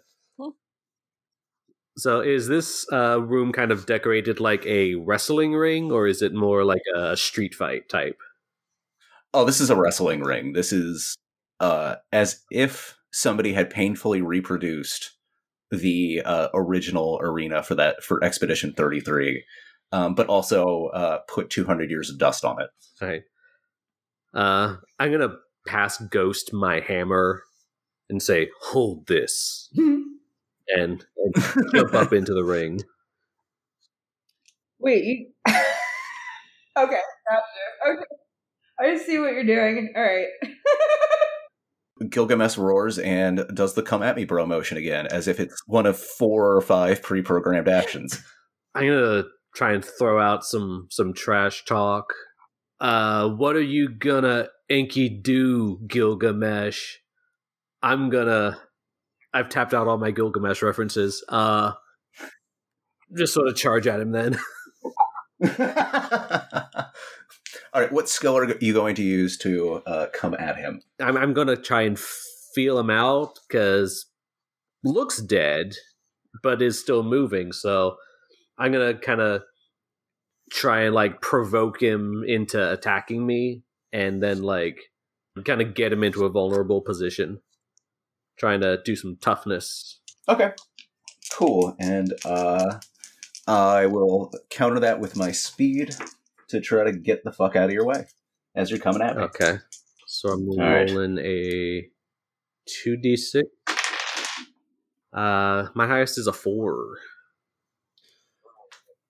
So 1.97 2.21
is 2.21 2.47
this 2.47 2.85
uh, 2.91 3.21
room 3.21 3.51
kind 3.51 3.71
of 3.71 3.85
decorated 3.85 4.39
like 4.39 4.65
a 4.65 4.95
wrestling 4.95 5.53
ring, 5.53 5.91
or 5.91 6.07
is 6.07 6.21
it 6.21 6.33
more 6.33 6.63
like 6.63 6.81
a 6.95 7.17
street 7.17 7.53
fight 7.53 7.89
type? 7.89 8.17
Oh, 9.33 9.45
this 9.45 9.61
is 9.61 9.69
a 9.69 9.75
wrestling 9.75 10.21
ring. 10.21 10.53
This 10.53 10.73
is 10.73 11.15
uh, 11.59 11.95
as 12.11 12.41
if 12.51 12.97
somebody 13.11 13.53
had 13.53 13.69
painfully 13.69 14.21
reproduced 14.21 15.11
the 15.69 16.21
uh, 16.25 16.49
original 16.53 17.19
arena 17.21 17.63
for 17.63 17.75
that 17.75 18.03
for 18.03 18.23
Expedition 18.23 18.73
33, 18.73 19.43
um, 19.91 20.15
but 20.15 20.27
also 20.27 20.87
uh, 20.87 21.19
put 21.27 21.49
200 21.49 21.89
years 21.89 22.09
of 22.09 22.17
dust 22.17 22.43
on 22.43 22.61
it. 22.61 22.69
Right. 23.01 23.23
Uh, 24.33 24.77
I'm 24.99 25.11
gonna 25.11 25.35
pass 25.67 25.97
Ghost 25.97 26.53
my 26.53 26.79
hammer 26.79 27.43
and 28.09 28.21
say, 28.21 28.49
"Hold 28.61 29.07
this," 29.07 29.69
and, 29.75 30.09
and 30.67 31.35
jump 31.73 31.93
up 31.93 32.13
into 32.13 32.33
the 32.33 32.43
ring. 32.43 32.81
Wait, 34.79 35.03
you. 35.03 35.27
okay, 35.47 35.57
gotcha. 36.77 37.89
Okay. 37.89 38.05
I 38.81 38.97
see 38.97 39.19
what 39.19 39.33
you're 39.33 39.43
doing. 39.43 39.93
All 39.95 40.01
right. 40.01 40.27
Gilgamesh 42.09 42.57
roars 42.57 42.97
and 42.97 43.45
does 43.53 43.75
the 43.75 43.83
come 43.83 44.01
at 44.01 44.15
me 44.15 44.25
bro 44.25 44.45
motion 44.45 44.77
again, 44.77 45.07
as 45.07 45.27
if 45.27 45.39
it's 45.39 45.61
one 45.67 45.85
of 45.85 45.99
four 45.99 46.55
or 46.55 46.61
five 46.61 47.01
pre 47.03 47.21
programmed 47.21 47.67
actions. 47.67 48.23
I'm 48.73 48.87
gonna 48.87 49.23
try 49.55 49.73
and 49.73 49.85
throw 49.85 50.19
out 50.19 50.43
some 50.43 50.87
some 50.89 51.13
trash 51.13 51.63
talk. 51.65 52.13
Uh, 52.79 53.29
what 53.29 53.55
are 53.55 53.61
you 53.61 53.89
gonna 53.89 54.47
Enki 54.69 55.09
do, 55.09 55.79
Gilgamesh? 55.87 56.95
I'm 57.83 58.09
gonna. 58.09 58.59
I've 59.33 59.49
tapped 59.49 59.73
out 59.73 59.87
all 59.87 59.97
my 59.97 60.11
Gilgamesh 60.11 60.61
references. 60.63 61.23
Uh, 61.29 61.73
just 63.15 63.33
sort 63.33 63.47
of 63.47 63.55
charge 63.55 63.85
at 63.87 63.99
him 63.99 64.11
then. 64.11 64.39
All 67.73 67.81
right, 67.81 67.91
what 67.91 68.09
skill 68.09 68.37
are 68.37 68.57
you 68.59 68.73
going 68.73 68.95
to 68.95 69.03
use 69.03 69.37
to 69.39 69.81
uh, 69.85 70.07
come 70.13 70.33
at 70.33 70.57
him? 70.57 70.81
I'm, 70.99 71.15
I'm 71.15 71.33
gonna 71.33 71.55
try 71.55 71.83
and 71.83 71.97
feel 71.97 72.77
him 72.77 72.89
out 72.89 73.39
because 73.47 74.07
looks 74.83 75.21
dead, 75.21 75.75
but 76.43 76.61
is 76.61 76.77
still 76.77 77.01
moving. 77.01 77.53
So 77.53 77.95
I'm 78.57 78.73
gonna 78.73 78.95
kind 78.95 79.21
of 79.21 79.43
try 80.51 80.81
and 80.81 80.93
like 80.93 81.21
provoke 81.21 81.81
him 81.81 82.25
into 82.27 82.71
attacking 82.73 83.25
me, 83.25 83.63
and 83.93 84.21
then 84.21 84.43
like 84.43 84.77
kind 85.45 85.61
of 85.61 85.73
get 85.73 85.93
him 85.93 86.03
into 86.03 86.25
a 86.25 86.29
vulnerable 86.29 86.81
position, 86.81 87.39
trying 88.37 88.59
to 88.59 88.81
do 88.83 88.97
some 88.97 89.17
toughness. 89.21 90.01
Okay, 90.27 90.51
cool. 91.31 91.73
And 91.79 92.13
uh, 92.25 92.79
I 93.47 93.85
will 93.85 94.33
counter 94.49 94.81
that 94.81 94.99
with 94.99 95.15
my 95.15 95.31
speed 95.31 95.95
to 96.51 96.61
try 96.61 96.83
to 96.83 96.91
get 96.91 97.23
the 97.23 97.31
fuck 97.31 97.55
out 97.55 97.65
of 97.65 97.71
your 97.73 97.85
way 97.85 98.05
as 98.55 98.69
you're 98.69 98.79
coming 98.79 99.01
at 99.01 99.17
me. 99.17 99.23
Okay. 99.23 99.57
So 100.07 100.29
I'm 100.29 100.49
All 100.49 100.57
right. 100.57 100.89
rolling 100.89 101.17
a 101.19 101.87
two 102.67 102.97
d 102.97 103.15
six. 103.17 103.47
Uh, 105.13 105.67
my 105.75 105.87
highest 105.87 106.17
is 106.17 106.27
a 106.27 106.33
four. 106.33 106.97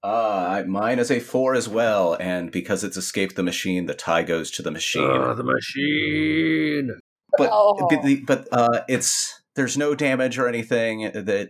Uh, 0.03 0.47
I- 0.49 0.63
mine 0.63 0.97
is 0.97 1.11
a 1.11 1.19
four 1.19 1.53
as 1.53 1.69
well, 1.69 2.15
and 2.19 2.51
because 2.51 2.83
it's 2.83 2.97
escaped 2.97 3.35
the 3.35 3.43
machine, 3.43 3.85
the 3.85 3.93
tie 3.93 4.23
goes 4.23 4.49
to 4.51 4.63
the 4.63 4.71
machine. 4.71 5.03
Oh, 5.03 5.35
the 5.35 5.43
machine. 5.43 6.99
but 7.37 7.49
Oh. 7.51 7.87
but, 7.87 8.01
the, 8.03 8.21
but 8.25 8.47
uh, 8.51 8.81
it's 8.89 9.41
there's 9.55 9.77
no 9.77 9.93
damage 9.93 10.39
or 10.39 10.47
anything. 10.47 11.03
That 11.13 11.49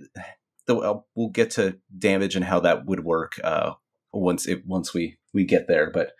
the, 0.67 0.75
uh, 0.77 0.99
we'll 1.15 1.29
get 1.29 1.51
to 1.51 1.77
damage 1.97 2.35
and 2.35 2.43
how 2.45 2.59
that 2.59 2.85
would 2.85 3.05
work 3.05 3.39
uh, 3.43 3.73
once 4.11 4.45
it 4.47 4.63
once 4.67 4.93
we 4.93 5.17
we 5.33 5.45
get 5.45 5.67
there. 5.67 5.89
But 5.91 6.11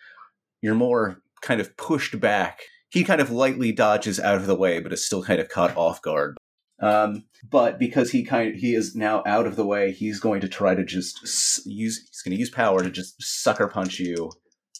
you're 0.62 0.76
more 0.76 1.22
kind 1.42 1.60
of 1.62 1.76
pushed 1.78 2.20
back. 2.20 2.62
He 2.90 3.04
kind 3.04 3.22
of 3.22 3.32
lightly 3.32 3.72
dodges 3.72 4.20
out 4.20 4.36
of 4.36 4.48
the 4.48 4.56
way, 4.56 4.80
but 4.80 4.94
is 4.94 5.06
still 5.06 5.24
kind 5.24 5.40
of 5.40 5.50
caught 5.50 5.76
off 5.78 6.02
guard. 6.02 6.38
Um, 6.82 7.26
but 7.50 7.78
because 7.78 8.12
he 8.12 8.24
kind 8.24 8.54
of, 8.54 8.60
he 8.60 8.74
is 8.74 8.96
now 8.96 9.24
out 9.26 9.46
of 9.46 9.56
the 9.56 9.66
way, 9.66 9.92
he's 9.92 10.20
going 10.20 10.42
to 10.42 10.50
try 10.50 10.74
to 10.76 10.84
just 10.84 11.66
use 11.66 12.08
he's 12.10 12.22
going 12.24 12.36
to 12.36 12.40
use 12.40 12.50
power 12.50 12.82
to 12.84 12.90
just 12.90 13.22
sucker 13.22 13.68
punch 13.68 14.00
you 14.00 14.32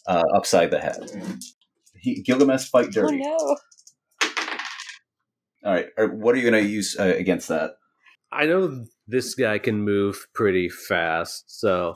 uh, 0.06 0.22
upside 0.34 0.70
the 0.70 0.80
head. 0.80 1.08
He, 1.94 2.20
Gilgamesh 2.22 2.68
fight 2.68 2.90
dirty. 2.90 3.22
Oh 3.22 3.22
dirty. 3.22 3.22
no. 3.22 3.56
All 5.64 5.72
right. 5.72 5.86
All 5.96 6.06
right, 6.06 6.14
What 6.14 6.34
are 6.34 6.38
you 6.38 6.50
going 6.50 6.64
to 6.64 6.68
use 6.68 6.96
uh, 6.98 7.14
against 7.16 7.48
that? 7.48 7.72
I 8.32 8.46
know 8.46 8.84
this 9.06 9.34
guy 9.34 9.58
can 9.58 9.82
move 9.82 10.26
pretty 10.34 10.68
fast, 10.68 11.44
so 11.46 11.94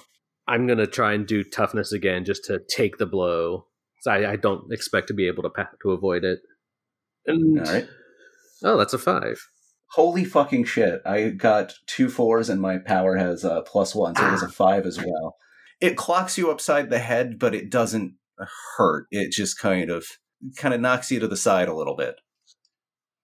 I'm 0.49 0.67
gonna 0.67 0.87
try 0.87 1.13
and 1.13 1.27
do 1.27 1.43
toughness 1.45 1.93
again 1.93 2.25
just 2.25 2.45
to 2.45 2.61
take 2.69 2.99
the 2.99 3.07
blow. 3.07 3.67
So 4.03 4.13
I, 4.13 4.33
I 4.33 4.37
don't 4.37 4.73
expect 4.73 5.09
to 5.09 5.15
be 5.15 5.27
able 5.27 5.43
to 5.43 5.51
pa- 5.51 5.71
to 5.83 5.91
avoid 5.91 6.25
it. 6.25 6.41
And 7.27 7.59
All 7.59 7.73
right. 7.73 7.89
oh, 8.63 8.77
that's 8.77 8.95
a 8.95 8.99
five. 8.99 9.41
Holy 9.93 10.25
fucking 10.25 10.65
shit. 10.65 11.01
I 11.07 11.31
got 11.31 11.75
two 11.87 12.09
fours 12.09 12.49
and 12.49 12.61
my 12.61 12.79
power 12.79 13.17
has 13.17 13.45
a 13.45 13.63
plus 13.63 13.95
one, 13.95 14.15
so 14.15 14.27
it 14.27 14.31
has 14.31 14.43
a 14.43 14.49
five 14.49 14.85
as 14.87 14.99
well. 14.99 15.37
It 15.81 15.97
clocks 15.97 16.39
you 16.39 16.51
upside 16.51 16.91
the 16.91 16.99
head, 16.99 17.39
but 17.39 17.55
it 17.55 17.71
doesn't 17.71 18.15
hurt. 18.77 19.07
It 19.11 19.33
just 19.33 19.59
kind 19.59 19.91
of 19.91 20.05
kind 20.57 20.75
of 20.75 20.81
knocks 20.81 21.11
you 21.11 21.21
to 21.21 21.29
the 21.29 21.37
side 21.37 21.69
a 21.69 21.75
little 21.75 21.97
bit. 21.97 22.17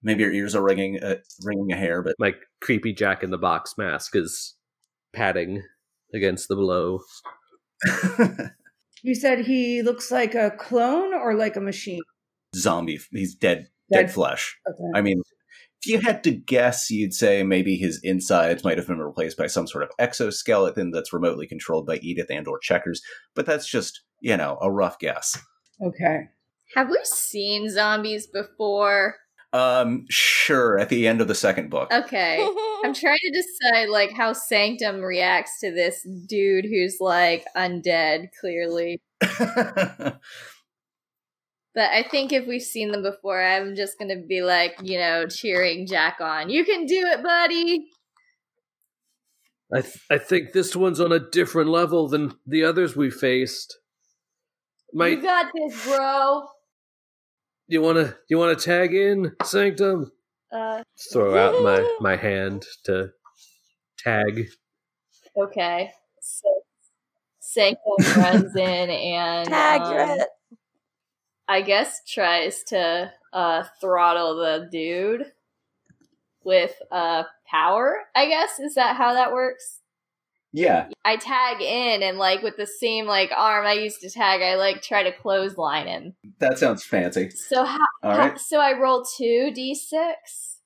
Maybe 0.03 0.23
your 0.23 0.33
ears 0.33 0.55
are 0.57 0.63
ringing, 0.63 1.01
uh, 1.03 1.17
ringing 1.45 1.71
a 1.71 1.77
hair, 1.77 2.03
but 2.03 2.17
My 2.19 2.35
creepy 2.61 2.93
Jack 2.93 3.23
in 3.23 3.31
the 3.31 3.39
Box 3.39 3.75
mask 3.79 4.17
is 4.17 4.57
padding 5.13 5.63
against 6.15 6.49
the 6.49 6.57
blow. 6.57 7.01
You 9.05 9.17
said 9.17 9.41
he 9.47 9.83
looks 9.83 10.13
like 10.13 10.35
a 10.37 10.53
clone 10.53 11.13
or 11.13 11.35
like 11.35 11.57
a 11.57 11.61
machine? 11.61 12.01
zombie. 12.55 13.01
He's 13.11 13.35
dead, 13.35 13.69
Dead. 13.91 14.07
dead 14.07 14.13
flesh. 14.13 14.57
Okay. 14.69 14.91
I 14.95 15.01
mean, 15.01 15.23
if 15.83 15.89
you 15.91 16.01
had 16.01 16.23
to 16.25 16.31
guess, 16.31 16.89
you'd 16.91 17.15
say 17.15 17.43
maybe 17.43 17.77
his 17.77 17.99
insides 18.05 18.63
might 18.63 18.79
have 18.79 18.87
been 18.87 18.99
replaced 19.01 19.37
by 19.39 19.49
some 19.49 19.67
sort 19.67 19.83
of 19.85 19.91
exoskeleton 19.99 20.91
that's 20.93 21.13
remotely 21.13 21.49
controlled 21.49 21.87
by 21.87 21.97
Edith 21.97 22.31
and 22.31 22.47
or 22.47 22.59
Checkers, 22.61 23.03
but 23.35 23.45
that's 23.47 23.67
just, 23.67 24.03
you 24.21 24.37
know, 24.37 24.59
a 24.63 24.71
rough 24.71 24.99
guess. 25.01 25.37
Okay. 25.85 26.29
Have 26.77 26.89
we 26.89 27.01
seen 27.03 27.69
zombies 27.71 28.27
before? 28.29 29.17
Um, 29.53 30.07
sure, 30.09 30.79
at 30.79 30.89
the 30.89 31.07
end 31.07 31.21
of 31.21 31.29
the 31.29 31.35
second 31.35 31.69
book. 31.69 31.93
Okay. 31.93 32.39
I'm 32.85 32.95
trying 32.95 33.19
to 33.19 33.31
decide 33.31 33.91
like 33.91 34.13
how 34.13 34.33
Sanctum 34.33 35.01
reacts 35.01 35.61
to 35.61 35.71
this 35.71 36.07
dude 36.27 36.65
who's 36.65 36.97
like 37.01 37.45
undead, 37.57 38.29
clearly. 38.41 39.01
But 41.75 41.91
I 41.91 42.03
think 42.03 42.33
if 42.33 42.47
we've 42.47 42.63
seen 42.63 42.93
them 42.93 43.03
before, 43.03 43.43
I'm 43.43 43.75
just 43.75 43.99
gonna 43.99 44.21
be 44.21 44.43
like, 44.43 44.77
you 44.83 44.99
know, 44.99 45.27
cheering 45.27 45.87
Jack 45.87 46.19
on. 46.21 46.51
You 46.51 46.65
can 46.65 46.85
do 46.87 47.07
it, 47.07 47.23
buddy. 47.23 47.87
I 49.73 49.81
th- 49.81 50.05
I 50.11 50.19
think 50.19 50.53
this 50.53 50.77
one's 50.77 51.01
on 51.01 51.13
a 51.13 51.31
different 51.31 51.71
level 51.71 52.09
than 52.09 52.35
the 52.47 52.63
others 52.65 52.95
we 52.95 53.11
faced. 53.11 53.79
Might 54.93 55.19
You 55.19 55.23
got 55.23 55.51
this, 55.55 55.87
bro. 55.87 56.43
You 57.69 57.81
wanna 57.81 58.15
you 58.29 58.39
wanna 58.39 58.57
tag 58.57 58.95
in 58.95 59.33
Sanctum? 59.45 60.13
Uh, 60.51 60.83
Throw 61.13 61.37
out 61.37 61.63
my 61.63 61.97
my 62.01 62.17
hand 62.17 62.65
to 62.85 63.11
tag. 63.99 64.49
okay. 65.37 65.91
So 66.21 66.63
Sanctum 67.41 67.83
runs 68.23 68.57
in 68.57 68.91
and 68.91 69.49
Tag 69.49 69.81
um, 69.83 70.21
it. 70.21 70.29
I 71.49 71.61
guess 71.61 72.01
tries 72.09 72.63
to 72.69 73.13
uh, 73.33 73.65
throttle 73.81 74.37
the 74.37 74.69
dude 74.71 75.33
with 76.45 76.75
uh, 76.91 77.25
power. 77.47 78.01
I 78.15 78.27
guess 78.27 78.59
is 78.59 78.75
that 78.77 78.97
how 78.97 79.15
that 79.15 79.33
works? 79.33 79.82
Yeah, 80.53 80.89
I 81.05 81.17
tag 81.17 81.61
in 81.61 82.03
and 82.03 82.19
like 82.19 82.43
with 82.43 82.57
the 82.57 82.67
same 82.67 83.07
like 83.07 83.31
arm 83.37 83.67
I 83.67 83.73
used 83.73 84.01
to 84.03 84.11
tag, 84.11 84.43
I 84.43 84.57
like 84.57 84.83
try 84.83 85.03
to 85.03 85.13
clothesline 85.13 85.87
him. 85.87 86.15
that 86.39 86.59
sounds 86.59 86.85
fancy. 86.85 87.31
So 87.31 87.65
how? 87.65 87.79
All 88.03 88.13
how- 88.13 88.19
right. 88.19 88.39
so 88.39 88.59
I 88.61 88.79
roll 88.79 89.05
two 89.17 89.51
d 89.55 89.75
six. 89.75 90.59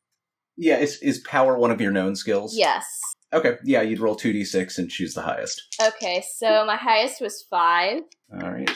Yeah, 0.58 0.78
is, 0.78 0.98
is 1.02 1.18
power 1.18 1.58
one 1.58 1.70
of 1.70 1.80
your 1.82 1.92
known 1.92 2.16
skills? 2.16 2.56
Yes. 2.56 2.86
Okay, 3.32 3.56
yeah, 3.64 3.82
you'd 3.82 3.98
roll 4.00 4.16
2d6 4.16 4.78
and 4.78 4.88
choose 4.90 5.12
the 5.12 5.20
highest. 5.20 5.76
Okay. 5.82 6.24
So 6.36 6.64
my 6.64 6.76
highest 6.76 7.20
was 7.20 7.42
five. 7.42 8.00
All 8.32 8.50
right. 8.50 8.70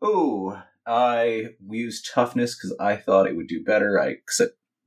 Oh, 0.00 0.60
I 0.86 1.50
used 1.68 2.10
toughness 2.12 2.54
because 2.56 2.74
I 2.80 2.96
thought 2.96 3.26
it 3.26 3.36
would 3.36 3.46
do 3.48 3.62
better. 3.62 4.00
I 4.00 4.16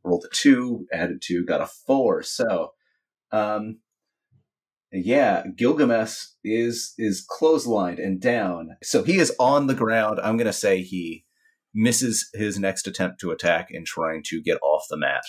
rolled 0.03 0.25
a 0.25 0.33
two, 0.33 0.87
added 0.91 1.21
two, 1.21 1.45
got 1.45 1.61
a 1.61 1.67
four. 1.67 2.23
So, 2.23 2.73
um, 3.31 3.77
yeah, 5.03 5.43
Gilgamesh 5.55 6.25
is 6.43 6.93
is 6.97 7.25
clotheslined 7.29 8.03
and 8.03 8.19
down. 8.21 8.77
So 8.83 9.03
he 9.03 9.17
is 9.17 9.33
on 9.39 9.67
the 9.67 9.73
ground. 9.73 10.19
I'm 10.23 10.37
gonna 10.37 10.53
say 10.53 10.81
he 10.81 11.25
misses 11.73 12.29
his 12.33 12.57
next 12.59 12.87
attempt 12.87 13.19
to 13.21 13.31
attack 13.31 13.67
in 13.71 13.83
trying 13.85 14.23
to 14.27 14.41
get 14.41 14.57
off 14.61 14.85
the 14.89 14.97
mat. 14.97 15.23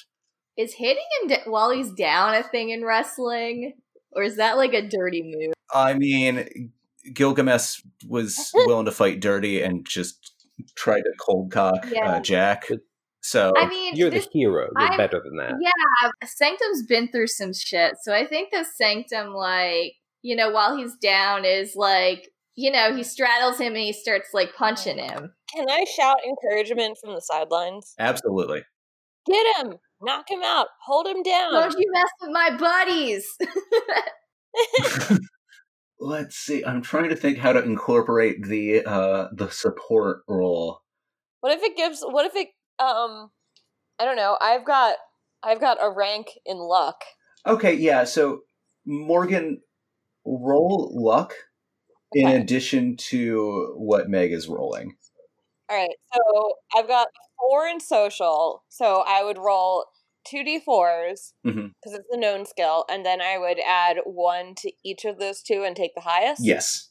Is 0.57 0.75
hitting 0.75 1.05
him 1.23 1.29
d- 1.29 1.37
while 1.47 1.71
he's 1.71 1.93
down 1.93 2.35
a 2.35 2.43
thing 2.43 2.71
in 2.71 2.85
wrestling? 2.85 3.75
Or 4.13 4.23
is 4.23 4.37
that 4.37 4.57
like 4.57 4.73
a 4.73 4.87
dirty 4.89 5.23
move? 5.23 5.53
I 5.75 5.95
mean, 5.95 6.73
Gilgamesh 7.13 7.81
was 8.09 8.51
willing 8.55 8.87
to 8.87 8.93
fight 8.93 9.21
dirty 9.21 9.61
and 9.63 9.87
just 9.87 10.33
try 10.77 10.97
to 11.01 11.13
cold 11.21 11.51
cock 11.53 11.85
Yeah. 11.91 12.13
uh, 12.13 12.21
Jack. 12.21 12.69
So 13.27 13.53
I 13.59 13.67
mean, 13.69 13.97
You're 13.97 14.09
this, 14.11 14.27
the 14.27 14.39
hero. 14.39 14.69
You're 14.79 14.93
I- 14.93 14.97
better 14.97 15.21
than 15.25 15.37
that. 15.39 15.55
yeah, 15.61 16.11
Sanctum's 16.25 16.87
been 16.87 17.09
through 17.09 17.27
some 17.27 17.53
shit. 17.53 17.95
So 18.03 18.15
I 18.15 18.25
think 18.25 18.51
the 18.53 18.65
Sanctum, 18.65 19.35
like, 19.35 19.95
you 20.23 20.37
know, 20.37 20.51
while 20.53 20.77
he's 20.77 20.95
down, 21.03 21.45
is 21.45 21.75
like, 21.75 22.29
you 22.55 22.71
know, 22.71 22.95
he 22.95 23.03
straddles 23.03 23.59
him 23.59 23.73
and 23.73 23.83
he 23.83 23.93
starts 23.93 24.29
like 24.33 24.55
punching 24.55 24.99
him. 24.99 25.33
Can 25.53 25.69
I 25.69 25.85
shout 25.85 26.19
encouragement 26.25 26.99
from 27.03 27.15
the 27.15 27.21
sidelines? 27.21 27.95
absolutely. 27.99 28.63
Get 29.29 29.57
him! 29.57 29.75
Knock 30.01 30.31
him 30.31 30.43
out! 30.45 30.69
Hold 30.87 31.09
him 31.09 31.25
down! 31.25 31.53
Don't 31.53 31.77
you 31.77 31.91
mess 31.93 32.11
with 32.21 32.31
my 32.31 32.57
buddies. 32.57 33.27
Let's 35.99 36.37
see. 36.37 36.65
I'm 36.65 36.81
trying 36.81 37.09
to 37.09 37.17
think 37.17 37.39
how 37.39 37.53
to 37.53 37.63
incorporate 37.63 38.45
the 38.47 38.85
uh 38.85 39.29
the 39.33 39.51
support 39.51 40.21
role. 40.29 40.83
What 41.41 41.53
if 41.59 41.63
it 41.65 41.77
gives? 41.77 42.03
What 42.03 42.27
if 42.27 42.37
it? 42.37 42.49
Um, 42.79 43.31
I 43.99 44.05
don't 44.05 44.17
know. 44.17 44.37
I've 44.41 44.65
got 44.65 44.97
I've 45.43 45.61
got 45.61 45.79
a 45.81 45.91
rank 45.91 46.29
in 46.45 46.59
luck. 46.59 47.03
Okay, 47.47 47.75
yeah. 47.75 48.05
So 48.05 48.41
Morgan, 48.85 49.63
roll 50.25 50.91
luck 50.93 51.35
in 52.13 52.29
addition 52.29 52.97
to 52.97 53.75
what 53.77 54.09
Meg 54.09 54.33
is 54.33 54.49
rolling. 54.49 54.97
All 55.69 55.77
right. 55.77 55.97
So 56.15 56.55
I've 56.77 56.89
got 56.89 57.09
four 57.39 57.67
in 57.67 57.81
social. 57.81 58.65
So 58.69 59.05
I 59.07 59.23
would 59.25 59.39
roll 59.39 59.87
two 60.27 60.43
d4s 60.45 61.33
Mhm. 61.45 61.73
because 61.81 61.99
it's 61.99 62.09
a 62.11 62.17
known 62.17 62.47
skill, 62.47 62.85
and 62.89 63.07
then 63.07 63.21
I 63.21 63.39
would 63.39 63.61
add 63.61 63.99
one 64.05 64.55
to 64.57 64.73
each 64.85 65.05
of 65.05 65.19
those 65.19 65.43
two 65.43 65.63
and 65.63 65.77
take 65.77 65.95
the 65.95 66.01
highest. 66.03 66.45
Yes. 66.45 66.91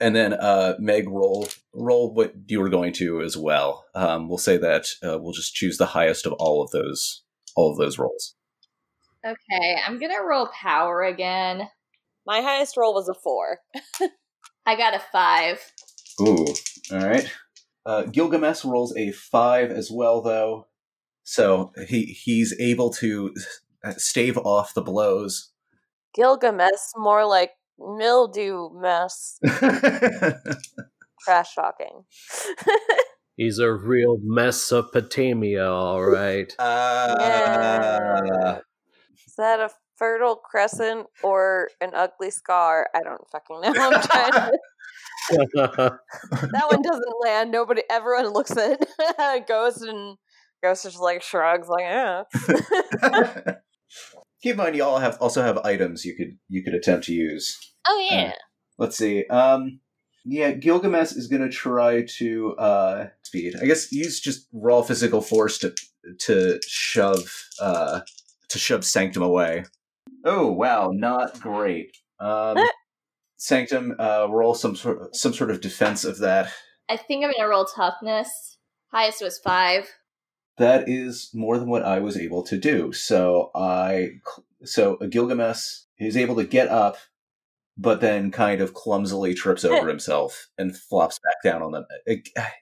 Cool. 0.00 0.06
And 0.06 0.16
then 0.16 0.32
uh 0.34 0.74
Meg 0.78 1.08
roll 1.08 1.48
roll 1.74 2.14
what 2.14 2.34
you 2.46 2.60
were 2.60 2.68
going 2.68 2.92
to 2.94 3.20
as 3.22 3.36
well. 3.36 3.84
Um 3.94 4.28
we'll 4.28 4.38
say 4.38 4.56
that 4.56 4.86
uh, 5.02 5.18
we'll 5.18 5.32
just 5.32 5.54
choose 5.54 5.76
the 5.76 5.86
highest 5.86 6.26
of 6.26 6.32
all 6.34 6.62
of 6.62 6.70
those 6.70 7.22
all 7.56 7.70
of 7.72 7.78
those 7.78 7.98
rolls. 7.98 8.34
okay, 9.24 9.76
I'm 9.86 9.98
gonna 9.98 10.22
roll 10.22 10.48
power 10.48 11.02
again. 11.02 11.68
My 12.26 12.40
highest 12.40 12.76
roll 12.76 12.94
was 12.94 13.08
a 13.08 13.14
four. 13.14 13.58
I 14.66 14.76
got 14.76 14.94
a 14.94 15.02
five. 15.12 15.58
Ooh. 16.20 16.46
All 16.92 17.06
right. 17.06 17.30
Uh, 17.86 18.02
Gilgamesh 18.02 18.64
rolls 18.64 18.94
a 18.96 19.10
five 19.10 19.70
as 19.70 19.90
well, 19.90 20.20
though, 20.20 20.68
so 21.24 21.72
he 21.88 22.04
he's 22.04 22.54
able 22.60 22.90
to 22.90 23.34
stave 23.96 24.36
off 24.36 24.74
the 24.74 24.82
blows. 24.82 25.50
Gilgamesh, 26.14 26.92
more 26.96 27.24
like 27.26 27.52
mildew 27.80 28.70
mess. 28.74 29.38
Trash 31.24 31.54
talking. 31.54 32.04
He's 33.36 33.58
a 33.58 33.72
real 33.72 34.18
Mesopotamia, 34.22 35.66
all 35.70 36.02
right. 36.04 36.54
uh, 36.58 37.16
Yeah. 37.18 38.58
Is 39.26 39.34
that 39.38 39.60
a 39.60 39.70
fertile 39.96 40.36
crescent 40.36 41.06
or 41.22 41.68
an 41.80 41.92
ugly 41.94 42.30
scar? 42.30 42.88
I 42.94 43.00
don't 43.02 43.20
fucking 43.32 43.60
know. 43.62 43.72
I'm 43.76 44.02
trying 44.02 44.32
to, 44.32 44.52
that 45.54 46.66
one 46.70 46.82
doesn't 46.82 47.14
land. 47.22 47.50
Nobody, 47.50 47.82
everyone 47.90 48.28
looks 48.28 48.54
at 48.56 48.78
Ghost 49.46 49.82
and 49.82 50.16
Ghost 50.62 50.82
just 50.82 51.00
like 51.00 51.22
shrugs, 51.22 51.68
like, 51.68 51.82
yeah. 51.84 52.24
Keep 54.42 54.52
in 54.52 54.56
mind, 54.56 54.76
you 54.76 54.84
all 54.84 54.98
have 54.98 55.16
also 55.20 55.42
have 55.42 55.58
items 55.58 56.04
you 56.04 56.14
could 56.16 56.38
you 56.48 56.62
could 56.62 56.74
attempt 56.74 57.06
to 57.06 57.12
use. 57.12 57.69
Oh 57.86 58.08
yeah. 58.10 58.32
Let's 58.78 58.96
see. 58.96 59.26
Um, 59.26 59.80
yeah, 60.24 60.52
Gilgamesh 60.52 61.12
is 61.12 61.26
going 61.26 61.42
to 61.42 61.48
try 61.48 62.02
to 62.18 62.56
uh, 62.56 63.08
speed. 63.22 63.54
I 63.60 63.66
guess 63.66 63.92
use 63.92 64.20
just 64.20 64.46
raw 64.52 64.82
physical 64.82 65.20
force 65.20 65.58
to 65.58 65.74
to 66.20 66.60
shove 66.66 67.48
uh, 67.60 68.00
to 68.48 68.58
shove 68.58 68.84
Sanctum 68.84 69.22
away. 69.22 69.64
Oh 70.24 70.50
wow, 70.50 70.90
not 70.92 71.40
great. 71.40 71.96
Um, 72.18 72.58
Sanctum, 73.36 73.94
uh, 73.98 74.26
roll 74.28 74.54
some 74.54 74.76
sort 74.76 75.00
of, 75.00 75.08
some 75.16 75.32
sort 75.32 75.50
of 75.50 75.62
defense 75.62 76.04
of 76.04 76.18
that. 76.18 76.52
I 76.90 76.96
think 76.96 77.24
I'm 77.24 77.32
gonna 77.32 77.48
roll 77.48 77.64
toughness. 77.64 78.58
Highest 78.92 79.22
was 79.22 79.38
five. 79.38 79.88
That 80.58 80.88
is 80.88 81.30
more 81.32 81.58
than 81.58 81.68
what 81.68 81.84
I 81.84 82.00
was 82.00 82.18
able 82.18 82.42
to 82.44 82.58
do. 82.58 82.92
So 82.92 83.50
I 83.54 84.10
so 84.64 84.96
Gilgamesh 84.96 85.80
is 85.98 86.16
able 86.16 86.36
to 86.36 86.44
get 86.44 86.68
up, 86.68 86.98
but 87.76 88.00
then 88.00 88.30
kind 88.30 88.60
of 88.60 88.74
clumsily 88.74 89.34
trips 89.34 89.64
over 89.64 89.88
himself 89.88 90.48
and 90.58 90.76
flops 90.76 91.18
back 91.18 91.42
down 91.52 91.62
on 91.62 91.72
them. 91.72 91.84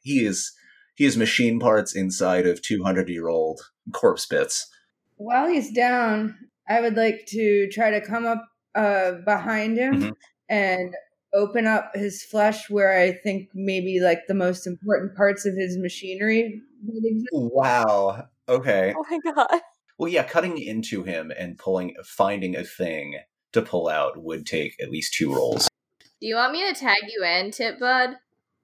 He 0.03 0.25
is 0.25 0.53
he 0.95 1.05
is 1.05 1.17
machine 1.17 1.61
parts 1.61 1.95
inside 1.95 2.47
of 2.47 2.63
two 2.63 2.83
hundred 2.83 3.09
year 3.09 3.29
old 3.29 3.61
corpse 3.93 4.27
bits. 4.27 4.69
While 5.17 5.49
he's 5.49 5.73
down, 5.73 6.37
I 6.69 6.81
would 6.81 6.97
like 6.97 7.27
to 7.29 7.69
try 7.73 7.91
to 7.91 8.01
come 8.01 8.27
up 8.27 8.45
uh, 8.75 9.13
behind 9.25 9.77
him 9.79 10.01
Mhm. 10.03 10.13
and 10.49 10.95
open 11.35 11.67
up 11.67 11.91
his 11.95 12.23
flesh 12.23 12.71
where 12.71 12.99
I 12.99 13.13
think 13.13 13.51
maybe 13.55 14.01
like 14.01 14.21
the 14.29 14.35
most 14.35 14.67
important 14.67 15.15
parts 15.17 15.45
of 15.45 15.55
his 15.55 15.77
machinery 15.77 16.63
would 16.87 17.05
exist. 17.05 17.29
Wow. 17.33 18.29
Okay. 18.49 18.95
Oh 18.97 19.05
my 19.11 19.33
god. 19.33 19.61
Well, 19.99 20.09
yeah, 20.11 20.23
cutting 20.23 20.59
into 20.59 21.03
him 21.03 21.33
and 21.37 21.59
pulling, 21.59 21.97
finding 22.05 22.55
a 22.57 22.63
thing 22.65 23.19
to 23.53 23.63
pull 23.63 23.89
out 23.89 24.23
would 24.23 24.47
take 24.47 24.75
at 24.81 24.91
least 24.91 25.15
two 25.15 25.35
rolls. 25.35 25.69
Do 26.21 26.27
you 26.27 26.37
want 26.37 26.53
me 26.53 26.67
to 26.69 26.79
tag 26.79 26.99
you 27.09 27.25
in, 27.25 27.51
Tip 27.51 27.79
Bud? 27.79 28.17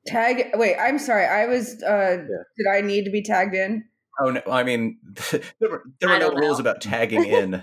Tag. 0.07 0.51
Wait, 0.55 0.77
I'm 0.77 0.99
sorry. 0.99 1.25
I 1.25 1.47
was. 1.47 1.83
Uh, 1.83 2.17
Did 2.57 2.67
I 2.71 2.81
need 2.81 3.05
to 3.05 3.11
be 3.11 3.23
tagged 3.23 3.55
in? 3.55 3.85
Oh 4.21 4.31
no! 4.31 4.43
I 4.51 4.63
mean, 4.63 4.99
there 5.31 5.71
were 5.71 5.85
there 6.01 6.11
were 6.11 6.19
no 6.19 6.31
don't 6.31 6.37
rules 6.41 6.61
about 6.61 6.81
tagging 6.81 7.25
in. 7.27 7.63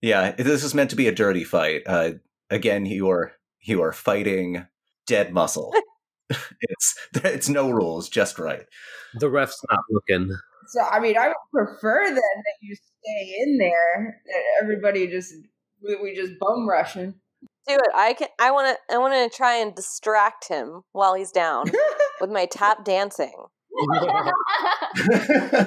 yeah, 0.00 0.32
this 0.32 0.64
is 0.64 0.74
meant 0.74 0.90
to 0.90 0.96
be 0.96 1.08
a 1.08 1.14
dirty 1.14 1.44
fight. 1.44 1.82
Uh, 1.86 2.12
again, 2.50 2.86
you 2.86 3.08
are 3.10 3.32
you 3.62 3.82
are 3.82 3.92
fighting 3.92 4.66
dead 5.06 5.32
muscle. 5.32 5.72
it's 6.60 7.08
it's 7.14 7.48
no 7.48 7.70
rules, 7.70 8.08
just 8.08 8.38
right. 8.38 8.66
the 9.14 9.30
ref's 9.30 9.62
not 9.70 9.80
looking. 9.90 10.30
So 10.68 10.80
I 10.82 11.00
mean, 11.00 11.16
I 11.16 11.28
would 11.28 11.36
prefer 11.52 12.04
then 12.06 12.14
that 12.14 12.54
you 12.60 12.74
stay 12.74 13.36
in 13.40 13.58
there. 13.58 14.20
That 14.26 14.62
everybody 14.62 15.06
just 15.06 15.34
we, 15.82 15.96
we 15.96 16.14
just 16.14 16.38
bum 16.38 16.68
rushing. 16.68 17.14
Do 17.66 17.74
it. 17.74 17.90
I 17.94 18.14
can 18.14 18.28
I 18.40 18.50
wanna 18.50 18.74
I 18.90 18.98
wanna 18.98 19.28
try 19.28 19.56
and 19.56 19.74
distract 19.74 20.48
him 20.48 20.82
while 20.92 21.14
he's 21.14 21.30
down 21.30 21.66
with 22.20 22.30
my 22.30 22.46
tap 22.46 22.84
dancing. 22.84 23.34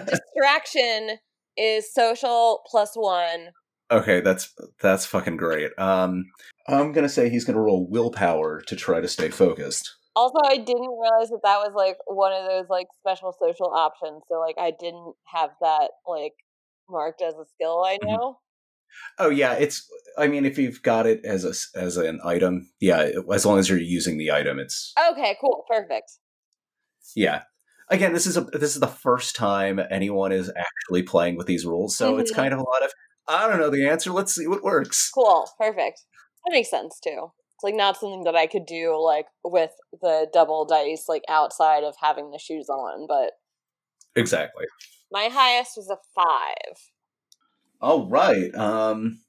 Distraction 0.07 1.17
is 1.57 1.93
social 1.93 2.61
plus 2.65 2.93
one. 2.95 3.49
okay, 3.91 4.21
that's 4.21 4.53
that's 4.81 5.05
fucking 5.05 5.37
great. 5.37 5.71
Um, 5.77 6.25
I'm 6.67 6.91
gonna 6.91 7.09
say 7.09 7.29
he's 7.29 7.45
gonna 7.45 7.61
roll 7.61 7.87
willpower 7.89 8.61
to 8.67 8.75
try 8.75 8.99
to 9.01 9.07
stay 9.07 9.29
focused. 9.29 9.95
Also, 10.15 10.39
I 10.43 10.57
didn't 10.57 10.89
realize 10.89 11.29
that 11.29 11.39
that 11.43 11.59
was 11.59 11.71
like 11.73 11.97
one 12.07 12.33
of 12.33 12.45
those 12.47 12.65
like 12.69 12.87
special 12.99 13.33
social 13.39 13.71
options. 13.73 14.23
So 14.27 14.39
like 14.39 14.55
I 14.57 14.71
didn't 14.77 15.13
have 15.27 15.51
that 15.61 15.91
like 16.07 16.33
marked 16.89 17.21
as 17.21 17.35
a 17.35 17.45
skill. 17.53 17.83
I 17.85 17.97
Mhm. 17.97 18.07
know. 18.07 18.39
Oh 19.19 19.29
yeah, 19.29 19.53
it's. 19.53 19.87
I 20.17 20.27
mean, 20.27 20.45
if 20.45 20.57
you've 20.57 20.81
got 20.83 21.07
it 21.07 21.23
as 21.25 21.45
a 21.45 21.79
as 21.79 21.97
an 21.97 22.19
item, 22.23 22.69
yeah, 22.79 23.09
as 23.33 23.45
long 23.45 23.59
as 23.59 23.69
you're 23.69 23.77
using 23.79 24.17
the 24.17 24.31
item, 24.31 24.59
it's 24.59 24.93
Okay, 25.11 25.37
cool, 25.39 25.63
perfect. 25.69 26.11
Yeah. 27.15 27.43
Again, 27.89 28.13
this 28.13 28.25
is 28.25 28.37
a 28.37 28.41
this 28.41 28.73
is 28.75 28.79
the 28.79 28.87
first 28.87 29.35
time 29.35 29.79
anyone 29.89 30.31
is 30.31 30.49
actually 30.55 31.03
playing 31.03 31.35
with 31.37 31.47
these 31.47 31.65
rules, 31.65 31.95
so 31.95 32.17
it's 32.17 32.31
Mhm. 32.31 32.35
kind 32.35 32.53
of 32.53 32.59
a 32.59 32.63
lot 32.63 32.83
of 32.83 32.91
I 33.27 33.47
don't 33.47 33.59
know 33.59 33.69
the 33.69 33.87
answer. 33.87 34.11
Let's 34.11 34.33
see 34.35 34.47
what 34.47 34.63
works. 34.63 35.09
Cool, 35.13 35.49
perfect. 35.57 36.01
That 36.45 36.51
makes 36.53 36.69
sense 36.69 36.99
too. 36.99 37.31
It's 37.55 37.63
like 37.63 37.75
not 37.75 37.97
something 37.97 38.23
that 38.23 38.35
I 38.35 38.47
could 38.47 38.65
do 38.65 38.97
like 39.01 39.27
with 39.43 39.71
the 40.01 40.27
double 40.33 40.65
dice 40.65 41.05
like 41.07 41.23
outside 41.29 41.83
of 41.83 41.95
having 42.01 42.31
the 42.31 42.39
shoes 42.39 42.67
on, 42.69 43.05
but 43.07 43.33
Exactly. 44.15 44.65
my 45.11 45.29
highest 45.29 45.77
was 45.77 45.89
a 45.89 45.97
five. 46.15 46.77
All 47.81 48.07
right. 48.07 48.53
Um 48.55 49.19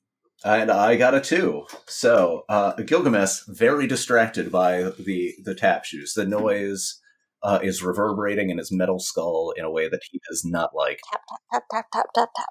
and 0.44 0.70
I 0.70 0.96
got 0.96 1.14
a 1.14 1.20
two. 1.20 1.66
So 1.86 2.44
uh, 2.48 2.72
Gilgamesh 2.74 3.42
very 3.46 3.86
distracted 3.86 4.50
by 4.50 4.90
the 4.98 5.34
the 5.42 5.54
tap 5.54 5.84
shoes. 5.84 6.14
The 6.14 6.26
noise 6.26 7.00
uh, 7.42 7.58
is 7.62 7.82
reverberating 7.82 8.50
in 8.50 8.58
his 8.58 8.70
metal 8.72 8.98
skull 8.98 9.52
in 9.56 9.64
a 9.64 9.70
way 9.70 9.88
that 9.88 10.02
he 10.10 10.20
does 10.28 10.44
not 10.44 10.70
like. 10.74 11.00
Tap 11.10 11.20
tap 11.52 11.62
tap 11.70 11.86
tap 11.92 12.06
tap 12.14 12.28
tap. 12.36 12.46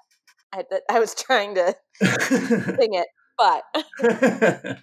I, 0.54 0.96
I 0.96 0.98
was 1.00 1.14
trying 1.14 1.54
to 1.54 1.74
sing 2.00 2.94
it, 2.94 3.08
but 3.38 4.78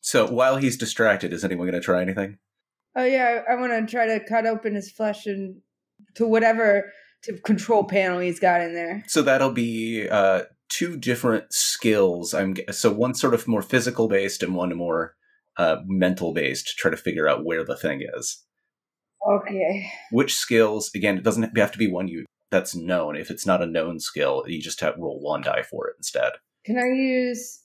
so 0.00 0.26
while 0.30 0.56
he's 0.56 0.76
distracted, 0.76 1.32
is 1.32 1.44
anyone 1.44 1.68
going 1.68 1.80
to 1.80 1.84
try 1.84 2.02
anything? 2.02 2.38
Oh 2.96 3.04
yeah, 3.04 3.42
I, 3.48 3.52
I 3.52 3.56
want 3.56 3.72
to 3.72 3.90
try 3.90 4.06
to 4.06 4.24
cut 4.24 4.46
open 4.46 4.74
his 4.74 4.90
flesh 4.90 5.26
and 5.26 5.60
to 6.16 6.26
whatever 6.26 6.92
to 7.24 7.38
control 7.38 7.84
panel 7.84 8.18
he's 8.18 8.40
got 8.40 8.60
in 8.60 8.74
there. 8.74 9.02
So 9.06 9.22
that'll 9.22 9.52
be 9.52 10.08
uh, 10.08 10.42
two 10.68 10.96
different 10.96 11.52
skills. 11.52 12.32
I'm 12.32 12.56
so 12.70 12.92
one 12.92 13.14
sort 13.14 13.34
of 13.34 13.46
more 13.46 13.62
physical 13.62 14.08
based 14.08 14.42
and 14.42 14.54
one 14.54 14.74
more 14.76 15.14
uh, 15.56 15.76
mental 15.86 16.32
based 16.32 16.68
to 16.68 16.74
try 16.76 16.90
to 16.90 16.96
figure 16.96 17.28
out 17.28 17.44
where 17.44 17.64
the 17.64 17.76
thing 17.76 18.02
is. 18.16 18.44
Okay. 19.28 19.90
Which 20.10 20.34
skills? 20.34 20.90
Again, 20.94 21.18
it 21.18 21.24
doesn't 21.24 21.56
have 21.56 21.72
to 21.72 21.78
be 21.78 21.90
one 21.90 22.08
you 22.08 22.24
that's 22.50 22.74
known. 22.74 23.16
If 23.16 23.30
it's 23.30 23.46
not 23.46 23.62
a 23.62 23.66
known 23.66 24.00
skill, 24.00 24.44
you 24.46 24.60
just 24.60 24.80
have 24.80 24.94
roll 24.98 25.20
one 25.20 25.42
die 25.42 25.62
for 25.62 25.88
it 25.88 25.96
instead. 25.98 26.32
Can 26.64 26.78
I 26.78 26.86
use 26.86 27.62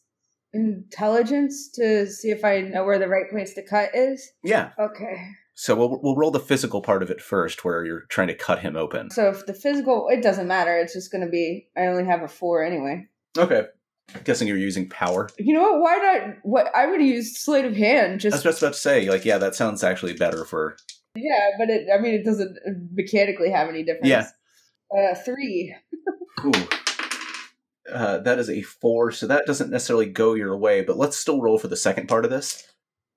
intelligence 0.53 1.69
to 1.75 2.07
see 2.07 2.29
if 2.29 2.45
I 2.45 2.61
know 2.61 2.83
where 2.83 2.99
the 2.99 3.07
right 3.07 3.29
place 3.29 3.53
to 3.55 3.63
cut 3.63 3.89
is? 3.93 4.31
Yeah. 4.43 4.71
Okay. 4.79 5.29
So 5.57 5.73
we'll 5.73 5.99
we'll 6.03 6.17
roll 6.17 6.31
the 6.31 6.39
physical 6.39 6.81
part 6.81 7.01
of 7.01 7.09
it 7.09 7.21
first, 7.21 7.63
where 7.63 7.85
you're 7.85 8.01
trying 8.09 8.27
to 8.27 8.35
cut 8.35 8.59
him 8.59 8.75
open. 8.75 9.09
So 9.09 9.29
if 9.29 9.45
the 9.45 9.53
physical, 9.53 10.07
it 10.11 10.21
doesn't 10.21 10.47
matter. 10.47 10.77
It's 10.77 10.93
just 10.93 11.11
going 11.11 11.23
to 11.23 11.29
be. 11.29 11.67
I 11.77 11.87
only 11.87 12.03
have 12.05 12.21
a 12.21 12.27
four 12.27 12.63
anyway. 12.63 13.07
Okay. 13.37 13.63
Guessing 14.25 14.47
you're 14.47 14.57
using 14.57 14.87
power. 14.89 15.29
You 15.39 15.53
know 15.53 15.61
what? 15.63 15.79
Why 15.81 15.95
not? 15.95 16.35
What 16.43 16.75
I 16.75 16.85
would 16.87 17.01
use 17.01 17.39
sleight 17.39 17.65
of 17.65 17.75
hand. 17.75 18.19
Just 18.19 18.33
I 18.33 18.37
was 18.37 18.43
Just 18.43 18.61
about 18.61 18.73
to 18.73 18.79
say, 18.79 19.09
like, 19.09 19.23
yeah, 19.25 19.37
that 19.37 19.55
sounds 19.55 19.83
actually 19.83 20.13
better 20.13 20.43
for. 20.45 20.75
yeah, 21.15 21.51
but 21.57 21.69
it. 21.69 21.87
I 21.91 21.99
mean, 22.01 22.13
it 22.13 22.25
doesn't 22.25 22.57
mechanically 22.93 23.49
have 23.49 23.69
any 23.69 23.83
difference. 23.83 24.07
Yeah. 24.07 24.27
Uh, 24.95 25.15
three. 25.15 25.73
Ooh. 26.45 26.51
Uh, 27.91 28.17
that 28.19 28.39
is 28.39 28.49
a 28.49 28.61
four, 28.61 29.11
so 29.11 29.25
that 29.27 29.45
doesn't 29.45 29.69
necessarily 29.71 30.07
go 30.07 30.33
your 30.33 30.57
way. 30.57 30.81
But 30.81 30.97
let's 30.97 31.15
still 31.17 31.41
roll 31.41 31.57
for 31.57 31.67
the 31.69 31.77
second 31.77 32.07
part 32.07 32.25
of 32.25 32.31
this. 32.31 32.67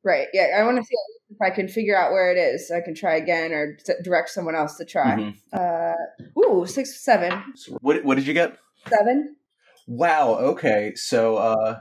Right. 0.05 0.29
Yeah. 0.33 0.57
I 0.57 0.63
want 0.63 0.77
to 0.79 0.85
see 0.85 0.95
if 1.41 1.53
I 1.53 1.55
can 1.55 1.69
figure 1.69 1.97
out 1.97 2.13
where 2.13 2.31
it 2.31 2.39
is. 2.39 2.71
I 2.71 2.81
can 2.81 2.95
try 2.95 3.17
again 3.17 3.53
or 3.53 3.79
direct 4.03 4.31
someone 4.31 4.55
else 4.55 4.77
to 4.77 4.85
try. 4.85 5.17
Mhm. 5.17 5.35
Uh. 5.53 5.95
Ooh, 6.41 6.67
six, 6.67 7.03
seven, 7.05 7.43
So 7.55 7.77
what 7.81 8.05
what 8.05 8.17
did 8.17 8.27
you 8.27 8.35
get? 8.35 8.57
seven. 8.89 9.37
Wow. 9.87 10.35
Okay. 10.35 10.93
So, 10.97 11.37
uh, 11.37 11.81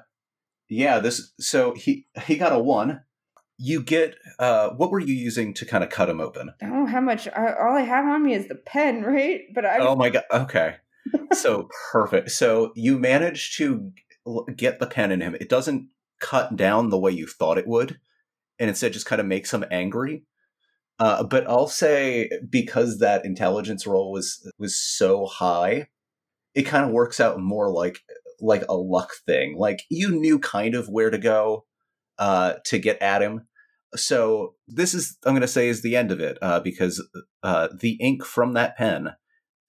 yeah, 0.70 1.00
this. 1.00 1.34
So 1.40 1.74
he 1.74 2.08
he 2.26 2.36
got 2.38 2.54
a 2.54 2.60
one. 2.60 3.02
You 3.58 3.82
get. 3.84 4.16
Uh, 4.40 4.70
what 4.72 4.92
were 4.92 5.00
you 5.00 5.14
using 5.16 5.54
to 5.56 5.66
kind 5.66 5.84
of 5.84 5.90
cut 5.90 6.10
him 6.10 6.22
open? 6.22 6.52
I 6.62 6.66
don't 6.68 6.86
know 6.86 6.92
how 6.92 7.02
much. 7.02 7.28
I, 7.28 7.54
all 7.54 7.76
I 7.76 7.82
have 7.82 8.06
on 8.06 8.24
me 8.24 8.34
is 8.34 8.48
the 8.48 8.56
pen, 8.56 9.02
right? 9.16 9.42
But 9.54 9.66
I. 9.66 9.80
Oh 9.80 9.96
my 9.96 10.10
god. 10.10 10.24
Okay. 10.32 10.76
so 11.34 11.68
perfect. 11.92 12.32
So 12.32 12.72
you 12.76 13.00
managed 13.00 13.58
to 13.58 13.92
get 14.56 14.80
the 14.80 14.88
pen 14.88 15.12
in 15.12 15.22
him. 15.22 15.36
It 15.36 15.50
doesn't 15.50 15.90
cut 16.20 16.56
down 16.56 16.90
the 16.90 16.98
way 17.00 17.12
you 17.12 17.28
thought 17.28 17.58
it 17.58 17.68
would, 17.68 18.00
and 18.60 18.70
instead 18.70 18.94
just 18.94 19.06
kind 19.06 19.22
of 19.22 19.28
makes 19.28 19.54
him 19.54 19.66
angry. 19.72 20.24
Uh, 21.00 21.24
but 21.24 21.48
I'll 21.48 21.68
say 21.68 22.30
because 22.50 23.00
that 23.00 23.26
intelligence 23.26 23.86
roll 23.86 24.12
was 24.12 24.50
was 24.58 24.82
so 24.82 25.26
high, 25.28 25.90
it 26.56 26.64
kind 26.64 26.84
of 26.84 26.92
works 26.92 27.20
out 27.20 27.40
more 27.40 27.72
like 27.72 28.00
like 28.42 28.64
a 28.68 28.76
luck 28.76 29.12
thing. 29.26 29.56
Like 29.58 29.84
you 29.90 30.10
knew 30.10 30.40
kind 30.40 30.76
of 30.76 30.90
where 30.90 31.10
to 31.12 31.18
go 31.18 31.66
uh, 32.18 32.56
to 32.66 32.80
get 32.80 33.02
at 33.02 33.22
him. 33.22 33.48
So 33.96 34.56
this 34.68 34.94
is 34.94 35.18
I'm 35.24 35.34
going 35.34 35.42
to 35.42 35.48
say 35.48 35.70
is 35.70 35.82
the 35.82 35.96
end 35.96 36.12
of 36.12 36.20
it 36.20 36.38
uh, 36.42 36.60
because 36.60 37.06
uh, 37.44 37.70
the 37.80 37.94
ink 38.02 38.24
from 38.26 38.54
that 38.54 38.76
pen 38.76 39.14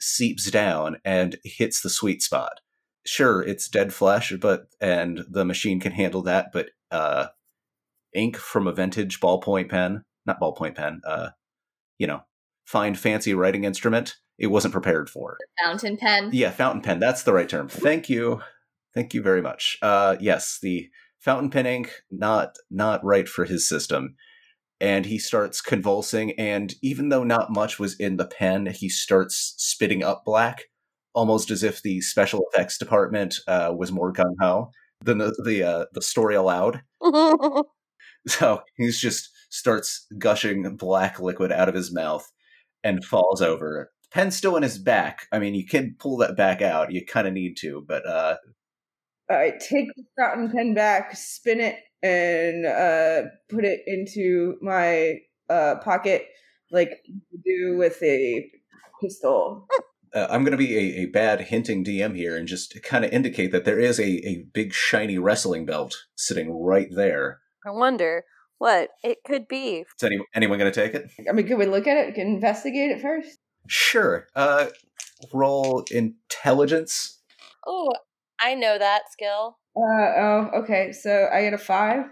seeps 0.00 0.50
down 0.50 0.96
and 1.04 1.36
hits 1.44 1.80
the 1.80 1.90
sweet 1.90 2.22
spot. 2.22 2.60
Sure, 3.06 3.42
it's 3.42 3.68
dead 3.68 3.92
flesh, 3.92 4.32
but 4.40 4.66
and 4.80 5.24
the 5.30 5.44
machine 5.44 5.80
can 5.80 5.92
handle 5.92 6.22
that. 6.22 6.48
But 6.52 6.70
uh, 6.90 7.28
ink 8.14 8.36
from 8.36 8.66
a 8.66 8.72
vintage 8.72 9.20
ballpoint 9.20 9.68
pen, 9.68 10.02
not 10.26 10.40
ballpoint 10.40 10.74
pen, 10.74 11.00
uh, 11.06 11.30
you 11.98 12.06
know, 12.06 12.22
fine 12.64 12.94
fancy 12.94 13.34
writing 13.34 13.64
instrument, 13.64 14.16
it 14.38 14.48
wasn't 14.48 14.72
prepared 14.72 15.10
for. 15.10 15.36
Fountain 15.64 15.96
pen. 15.96 16.30
Yeah, 16.32 16.50
fountain 16.50 16.82
pen. 16.82 17.00
That's 17.00 17.24
the 17.24 17.32
right 17.32 17.48
term. 17.48 17.68
Thank 17.68 18.08
you. 18.08 18.40
Thank 18.94 19.14
you 19.14 19.22
very 19.22 19.42
much. 19.42 19.78
Uh, 19.82 20.16
yes, 20.20 20.58
the 20.62 20.88
fountain 21.18 21.50
pen 21.50 21.66
ink 21.66 21.92
not 22.10 22.56
not 22.70 23.04
right 23.04 23.28
for 23.28 23.44
his 23.44 23.68
system, 23.68 24.14
and 24.80 25.06
he 25.06 25.18
starts 25.18 25.60
convulsing. 25.60 26.32
And 26.38 26.74
even 26.82 27.08
though 27.08 27.24
not 27.24 27.52
much 27.52 27.78
was 27.78 27.98
in 27.98 28.16
the 28.16 28.26
pen, 28.26 28.66
he 28.66 28.88
starts 28.88 29.54
spitting 29.56 30.02
up 30.02 30.24
black, 30.24 30.64
almost 31.14 31.50
as 31.50 31.62
if 31.62 31.82
the 31.82 32.00
special 32.00 32.44
effects 32.52 32.78
department 32.78 33.36
uh, 33.48 33.72
was 33.76 33.92
more 33.92 34.12
gung 34.12 34.34
ho 34.40 34.70
than 35.04 35.18
the 35.18 35.34
the 35.44 35.62
uh, 35.62 35.84
the 35.92 36.02
story 36.02 36.36
allowed. 36.36 36.82
So 38.28 38.60
he's 38.76 39.00
just 39.00 39.30
starts 39.48 40.06
gushing 40.18 40.76
black 40.76 41.18
liquid 41.18 41.50
out 41.50 41.68
of 41.68 41.74
his 41.74 41.92
mouth 41.94 42.30
and 42.84 43.04
falls 43.04 43.40
over. 43.40 43.90
Pen's 44.12 44.36
still 44.36 44.56
in 44.56 44.62
his 44.62 44.78
back. 44.78 45.26
I 45.32 45.38
mean, 45.38 45.54
you 45.54 45.66
can 45.66 45.96
pull 45.98 46.18
that 46.18 46.36
back 46.36 46.60
out. 46.60 46.92
You 46.92 47.04
kind 47.04 47.26
of 47.26 47.32
need 47.32 47.56
to, 47.58 47.84
but 47.86 48.06
uh, 48.06 48.36
I 49.30 49.52
take 49.60 49.88
the 49.96 50.04
fountain 50.18 50.50
pen 50.50 50.74
back, 50.74 51.14
spin 51.16 51.60
it, 51.60 51.76
and 52.02 52.66
uh, 52.66 53.28
put 53.50 53.64
it 53.64 53.80
into 53.86 54.56
my 54.62 55.18
uh, 55.50 55.76
pocket, 55.76 56.26
like 56.70 57.02
you 57.04 57.40
do 57.44 57.76
with 57.76 58.02
a 58.02 58.50
pistol. 59.02 59.66
uh, 60.14 60.26
I'm 60.30 60.44
going 60.44 60.52
to 60.52 60.58
be 60.58 60.76
a, 60.76 61.02
a 61.02 61.06
bad 61.06 61.42
hinting 61.42 61.84
DM 61.84 62.16
here 62.16 62.36
and 62.36 62.48
just 62.48 62.80
kind 62.82 63.04
of 63.04 63.12
indicate 63.12 63.52
that 63.52 63.64
there 63.64 63.78
is 63.78 63.98
a, 63.98 64.26
a 64.26 64.46
big 64.52 64.72
shiny 64.72 65.18
wrestling 65.18 65.66
belt 65.66 65.96
sitting 66.16 66.50
right 66.50 66.88
there. 66.90 67.40
I 67.66 67.70
wonder 67.70 68.24
what 68.58 68.90
it 69.02 69.18
could 69.26 69.48
be. 69.48 69.84
Is 69.96 70.02
any, 70.02 70.18
anyone 70.34 70.58
going 70.58 70.72
to 70.72 70.80
take 70.80 70.94
it? 70.94 71.10
I 71.28 71.32
mean, 71.32 71.46
could 71.46 71.58
we 71.58 71.66
look 71.66 71.86
at 71.86 71.96
it? 71.96 72.14
Can 72.14 72.26
investigate 72.26 72.90
it 72.90 73.00
first? 73.00 73.38
Sure. 73.66 74.26
Uh, 74.34 74.66
roll 75.32 75.84
intelligence. 75.90 77.20
Oh, 77.66 77.92
I 78.40 78.54
know 78.54 78.78
that 78.78 79.02
skill. 79.10 79.58
Uh, 79.76 79.80
oh, 79.80 80.50
okay. 80.62 80.92
So 80.92 81.28
I 81.32 81.42
get 81.42 81.54
a 81.54 81.58
five. 81.58 82.04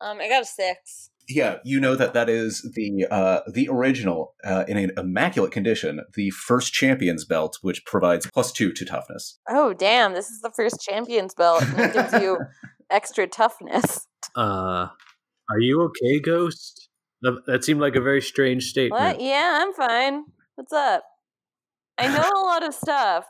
Um, 0.00 0.18
I 0.20 0.28
got 0.28 0.42
a 0.42 0.46
six. 0.46 1.10
Yeah, 1.28 1.56
you 1.62 1.78
know 1.78 1.94
that 1.94 2.14
that 2.14 2.30
is 2.30 2.62
the 2.74 3.06
uh, 3.10 3.40
the 3.52 3.68
original 3.68 4.34
uh, 4.44 4.64
in 4.66 4.78
an 4.78 4.92
immaculate 4.96 5.52
condition, 5.52 6.00
the 6.14 6.30
first 6.30 6.72
champion's 6.72 7.26
belt, 7.26 7.58
which 7.60 7.84
provides 7.84 8.26
plus 8.32 8.50
two 8.50 8.72
to 8.72 8.84
toughness. 8.86 9.38
Oh, 9.46 9.74
damn! 9.74 10.14
This 10.14 10.30
is 10.30 10.40
the 10.40 10.50
first 10.56 10.80
champion's 10.80 11.34
belt, 11.34 11.62
and 11.62 11.80
it 11.80 11.92
gives 11.92 12.14
you 12.14 12.38
extra 12.90 13.26
toughness. 13.26 14.06
Uh, 14.34 14.88
are 15.50 15.60
you 15.60 15.82
okay, 15.82 16.20
Ghost? 16.20 16.88
That, 17.22 17.42
that 17.46 17.64
seemed 17.64 17.80
like 17.80 17.96
a 17.96 18.00
very 18.00 18.22
strange 18.22 18.64
statement. 18.64 19.18
What? 19.18 19.20
Yeah, 19.20 19.58
I'm 19.60 19.72
fine. 19.72 20.24
What's 20.54 20.72
up? 20.72 21.02
I 21.98 22.06
know 22.08 22.22
a 22.22 22.44
lot 22.44 22.62
of 22.62 22.74
stuff. 22.74 23.24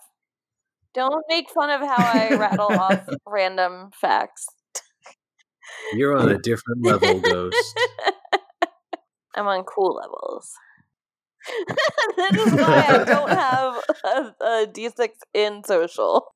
Don't 0.95 1.25
make 1.29 1.51
fun 1.51 1.71
of 1.71 1.81
how 1.81 1.97
I 1.97 2.35
rattle 2.35 2.73
off 2.73 3.07
random 3.27 3.91
facts. 3.95 4.47
You're 5.93 6.17
on 6.17 6.31
a 6.31 6.39
different 6.43 6.85
level, 6.85 7.21
Ghost. 7.21 7.79
I'm 9.35 9.47
on 9.47 9.65
cool 9.65 9.95
levels. 9.95 10.53
that 12.17 12.37
is 12.37 12.53
why 12.53 12.85
I 12.89 13.05
don't 13.05 13.31
have 13.31 13.75
a, 14.05 14.45
a 14.45 14.67
D6 14.67 15.09
in 15.33 15.63
social. 15.65 16.35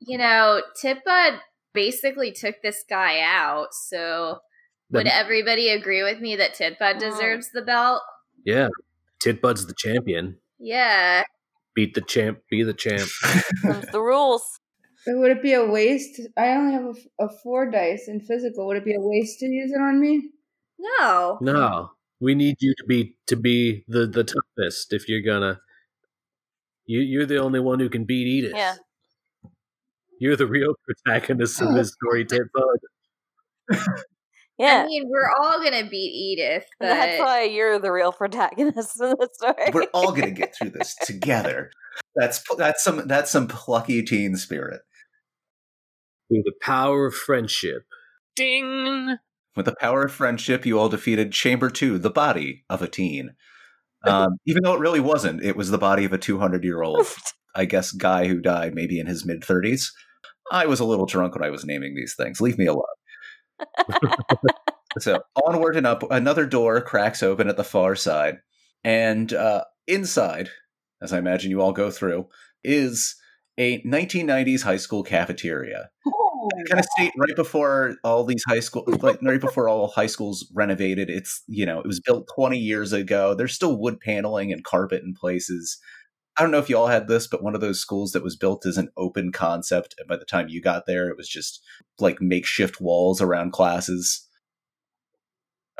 You 0.00 0.18
know, 0.18 0.62
Tipbud 0.82 1.38
basically 1.82 2.32
took 2.32 2.56
this 2.62 2.82
guy 2.88 3.20
out, 3.20 3.68
so 3.72 4.38
would 4.90 5.06
Then- 5.06 5.12
everybody 5.12 5.68
agree 5.70 6.02
with 6.02 6.20
me 6.20 6.34
that 6.36 6.54
Titbud 6.54 6.96
Oh. 6.96 6.98
deserves 6.98 7.50
the 7.52 7.62
belt? 7.62 8.02
yeah, 8.44 8.68
Titbud's 9.24 9.66
the 9.66 9.74
champion. 9.76 10.38
Yeah. 10.58 11.22
Beat 11.74 11.94
the 11.94 12.00
champ, 12.00 12.38
be 12.50 12.62
the 12.64 12.74
champ. 12.74 13.08
The 13.92 14.00
rules. 14.00 14.42
But 15.06 15.16
would 15.18 15.30
it 15.36 15.42
be 15.42 15.52
a 15.54 15.64
waste? 15.64 16.20
I 16.36 16.48
only 16.56 16.72
have 16.74 16.96
a 17.20 17.28
four 17.42 17.70
dice 17.70 18.08
in 18.08 18.20
physical. 18.20 18.66
Would 18.66 18.76
it 18.78 18.84
be 18.84 18.94
a 18.94 19.00
waste 19.00 19.38
to 19.40 19.46
use 19.46 19.70
it 19.70 19.80
on 19.80 20.00
me? 20.00 20.30
No. 20.78 21.38
No, 21.40 21.90
we 22.20 22.34
need 22.34 22.56
you 22.60 22.74
to 22.78 22.84
be 22.86 23.16
to 23.26 23.36
be 23.36 23.84
the 23.88 24.06
the 24.06 24.24
toughest. 24.24 24.92
If 24.92 25.08
you're 25.08 25.22
gonna, 25.22 25.60
you 26.86 27.00
you're 27.00 27.26
the 27.26 27.38
only 27.46 27.60
one 27.60 27.78
who 27.80 27.88
can 27.88 28.04
beat 28.04 28.26
Edith. 28.26 28.52
Yeah. 28.54 28.74
You're 30.20 30.36
the 30.36 30.46
real 30.46 30.74
protagonist 30.84 31.60
of 31.60 31.74
this 31.74 31.92
story, 31.92 32.24
Titbud. 32.26 32.78
Yeah. 34.58 34.82
I 34.84 34.86
mean, 34.86 35.04
we're 35.08 35.30
all 35.40 35.62
gonna 35.62 35.88
beat 35.88 36.12
Edith, 36.12 36.64
but 36.80 36.86
That's 36.86 37.20
why 37.20 37.44
you're 37.44 37.78
the 37.78 37.92
real 37.92 38.12
protagonist 38.12 39.00
in 39.00 39.10
the 39.10 39.28
story. 39.32 39.70
We're 39.72 39.86
all 39.94 40.10
going 40.10 40.24
to 40.24 40.30
get 40.32 40.54
through 40.56 40.70
this 40.70 40.96
together. 41.02 41.70
That's 42.16 42.42
that's 42.56 42.82
some 42.82 43.06
that's 43.06 43.30
some 43.30 43.46
plucky 43.46 44.02
teen 44.02 44.36
spirit. 44.36 44.80
Through 46.28 46.42
the 46.44 46.54
power 46.60 47.06
of 47.06 47.14
friendship. 47.14 47.84
Ding! 48.34 49.16
With 49.56 49.66
the 49.66 49.74
power 49.80 50.04
of 50.04 50.12
friendship, 50.12 50.66
you 50.66 50.78
all 50.78 50.88
defeated 50.88 51.32
Chamber 51.32 51.70
2, 51.70 51.98
the 51.98 52.10
body 52.10 52.64
of 52.68 52.82
a 52.82 52.88
teen. 52.88 53.34
Um, 54.04 54.36
even 54.46 54.62
though 54.62 54.74
it 54.74 54.80
really 54.80 55.00
wasn't, 55.00 55.42
it 55.42 55.56
was 55.56 55.70
the 55.70 55.78
body 55.78 56.04
of 56.04 56.12
a 56.12 56.18
200 56.18 56.62
year 56.62 56.82
old, 56.82 57.06
I 57.54 57.64
guess, 57.64 57.90
guy 57.92 58.28
who 58.28 58.40
died 58.40 58.74
maybe 58.74 59.00
in 59.00 59.06
his 59.06 59.24
mid 59.24 59.40
30s. 59.40 59.86
I 60.52 60.66
was 60.66 60.80
a 60.80 60.84
little 60.84 61.06
drunk 61.06 61.34
when 61.34 61.44
I 61.44 61.50
was 61.50 61.64
naming 61.64 61.94
these 61.94 62.14
things. 62.14 62.40
Leave 62.40 62.58
me 62.58 62.66
alone. 62.66 62.84
so, 64.98 65.22
onward 65.46 65.76
and 65.76 65.86
up, 65.86 66.02
another 66.10 66.46
door 66.46 66.80
cracks 66.80 67.22
open 67.22 67.48
at 67.48 67.56
the 67.56 67.64
far 67.64 67.94
side. 67.94 68.38
And 68.84 69.32
uh, 69.32 69.64
inside, 69.86 70.48
as 71.02 71.12
I 71.12 71.18
imagine 71.18 71.50
you 71.50 71.60
all 71.60 71.72
go 71.72 71.90
through, 71.90 72.28
is 72.64 73.16
a 73.58 73.82
1990s 73.82 74.62
high 74.62 74.76
school 74.76 75.02
cafeteria. 75.02 75.90
kind 76.68 76.78
of 76.78 76.86
state 76.96 77.12
right 77.16 77.34
before 77.34 77.96
all 78.04 78.24
these 78.24 78.44
high 78.46 78.60
school 78.60 78.84
like 79.02 79.18
right 79.22 79.40
before 79.40 79.68
all 79.68 79.88
high 79.88 80.06
schools 80.06 80.48
renovated 80.54 81.10
it's 81.10 81.42
you 81.48 81.66
know 81.66 81.80
it 81.80 81.86
was 81.86 81.98
built 81.98 82.28
20 82.34 82.56
years 82.56 82.92
ago 82.92 83.34
there's 83.34 83.52
still 83.52 83.76
wood 83.76 83.98
paneling 83.98 84.52
and 84.52 84.62
carpet 84.62 85.02
in 85.02 85.14
places 85.14 85.78
i 86.38 86.42
don't 86.42 86.50
know 86.50 86.58
if 86.58 86.68
you 86.68 86.76
all 86.78 86.86
had 86.86 87.08
this 87.08 87.26
but 87.26 87.42
one 87.42 87.54
of 87.54 87.60
those 87.60 87.80
schools 87.80 88.12
that 88.12 88.22
was 88.22 88.36
built 88.36 88.64
as 88.66 88.76
an 88.78 88.88
open 88.96 89.32
concept 89.32 89.94
and 89.98 90.06
by 90.08 90.16
the 90.16 90.24
time 90.24 90.48
you 90.48 90.60
got 90.62 90.86
there 90.86 91.08
it 91.08 91.16
was 91.16 91.28
just 91.28 91.62
like 91.98 92.20
makeshift 92.20 92.80
walls 92.80 93.20
around 93.20 93.52
classes 93.52 94.26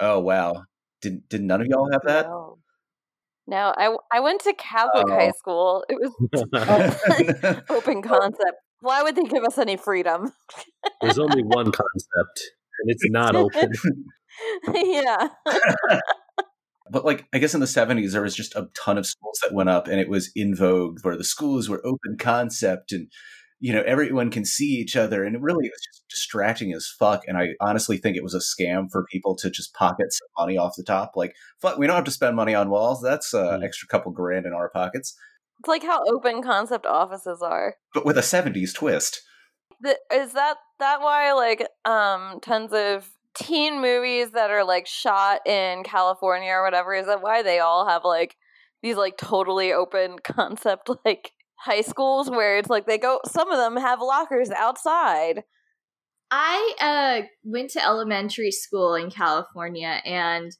oh 0.00 0.18
wow 0.18 0.64
did, 1.00 1.28
did 1.28 1.42
none 1.42 1.60
of 1.60 1.66
y'all 1.68 1.90
have 1.92 2.02
that 2.04 2.26
No. 2.26 2.58
No, 3.50 3.72
I, 3.78 3.96
I 4.12 4.20
went 4.20 4.42
to 4.42 4.52
Catholic 4.52 5.08
high 5.08 5.28
Oh. 5.28 5.38
school. 5.38 5.84
It 5.88 5.96
was 5.98 6.12
open 7.70 8.02
concept. 8.02 8.58
Why 8.80 9.02
would 9.02 9.16
they 9.16 9.22
give 9.22 9.42
us 9.42 9.56
any 9.56 9.78
freedom? 9.78 10.34
There's 11.00 11.18
only 11.18 11.42
one 11.42 11.64
concept, 11.64 12.42
and 12.82 12.90
it's 12.90 13.04
not 13.08 13.34
open. 13.34 13.72
yeah. 14.74 15.28
But 16.90 17.04
like 17.04 17.26
i 17.32 17.38
guess 17.38 17.54
in 17.54 17.60
the 17.60 17.66
70s 17.66 18.12
there 18.12 18.22
was 18.22 18.34
just 18.34 18.54
a 18.56 18.68
ton 18.74 18.98
of 18.98 19.06
schools 19.06 19.38
that 19.42 19.54
went 19.54 19.68
up 19.68 19.86
and 19.88 20.00
it 20.00 20.08
was 20.08 20.30
in 20.34 20.54
vogue 20.54 20.98
where 21.02 21.16
the 21.16 21.24
schools 21.24 21.68
were 21.68 21.84
open 21.86 22.16
concept 22.18 22.92
and 22.92 23.10
you 23.60 23.72
know 23.72 23.82
everyone 23.86 24.30
can 24.30 24.44
see 24.44 24.66
each 24.76 24.94
other 24.96 25.24
and 25.24 25.34
it 25.34 25.42
really 25.42 25.68
was 25.68 25.80
just 25.84 26.04
distracting 26.08 26.72
as 26.72 26.88
fuck 26.98 27.22
and 27.26 27.36
i 27.36 27.48
honestly 27.60 27.96
think 27.98 28.16
it 28.16 28.22
was 28.22 28.34
a 28.34 28.38
scam 28.38 28.86
for 28.90 29.04
people 29.10 29.34
to 29.36 29.50
just 29.50 29.74
pocket 29.74 30.12
some 30.12 30.28
money 30.38 30.56
off 30.56 30.74
the 30.76 30.84
top 30.84 31.12
like 31.16 31.34
fuck 31.60 31.76
we 31.78 31.86
don't 31.86 31.96
have 31.96 32.04
to 32.04 32.10
spend 32.10 32.36
money 32.36 32.54
on 32.54 32.70
walls 32.70 33.00
that's 33.02 33.34
uh, 33.34 33.58
Mm. 33.58 33.64
extra 33.64 33.88
couple 33.88 34.12
grand 34.12 34.46
in 34.46 34.52
our 34.52 34.68
pockets 34.70 35.16
It's 35.58 35.68
like 35.68 35.82
how 35.82 36.04
open 36.06 36.42
concept 36.42 36.86
offices 36.86 37.42
are. 37.42 37.74
but 37.94 38.06
with 38.06 38.16
a 38.16 38.22
70s 38.22 38.72
twist 38.72 39.20
The, 39.80 39.96
is 40.12 40.32
that 40.34 40.56
that 40.78 41.00
why 41.00 41.32
like 41.32 41.66
um 41.84 42.38
tons 42.40 42.72
of 42.72 43.10
teen 43.38 43.80
movies 43.80 44.32
that 44.32 44.50
are 44.50 44.64
like 44.64 44.86
shot 44.86 45.46
in 45.46 45.82
California 45.84 46.50
or 46.50 46.64
whatever 46.64 46.94
is 46.94 47.06
that 47.06 47.22
why 47.22 47.42
they 47.42 47.58
all 47.58 47.86
have 47.88 48.02
like 48.04 48.36
these 48.82 48.96
like 48.96 49.16
totally 49.16 49.72
open 49.72 50.18
concept 50.24 50.90
like 51.04 51.32
high 51.56 51.80
schools 51.80 52.30
where 52.30 52.58
it's 52.58 52.70
like 52.70 52.86
they 52.86 52.98
go 52.98 53.20
some 53.26 53.50
of 53.50 53.58
them 53.58 53.76
have 53.76 54.00
lockers 54.00 54.50
outside. 54.50 55.42
I 56.30 56.74
uh, 56.78 57.26
went 57.42 57.70
to 57.70 57.84
elementary 57.84 58.50
school 58.50 58.94
in 58.94 59.10
California, 59.10 60.02
and 60.04 60.52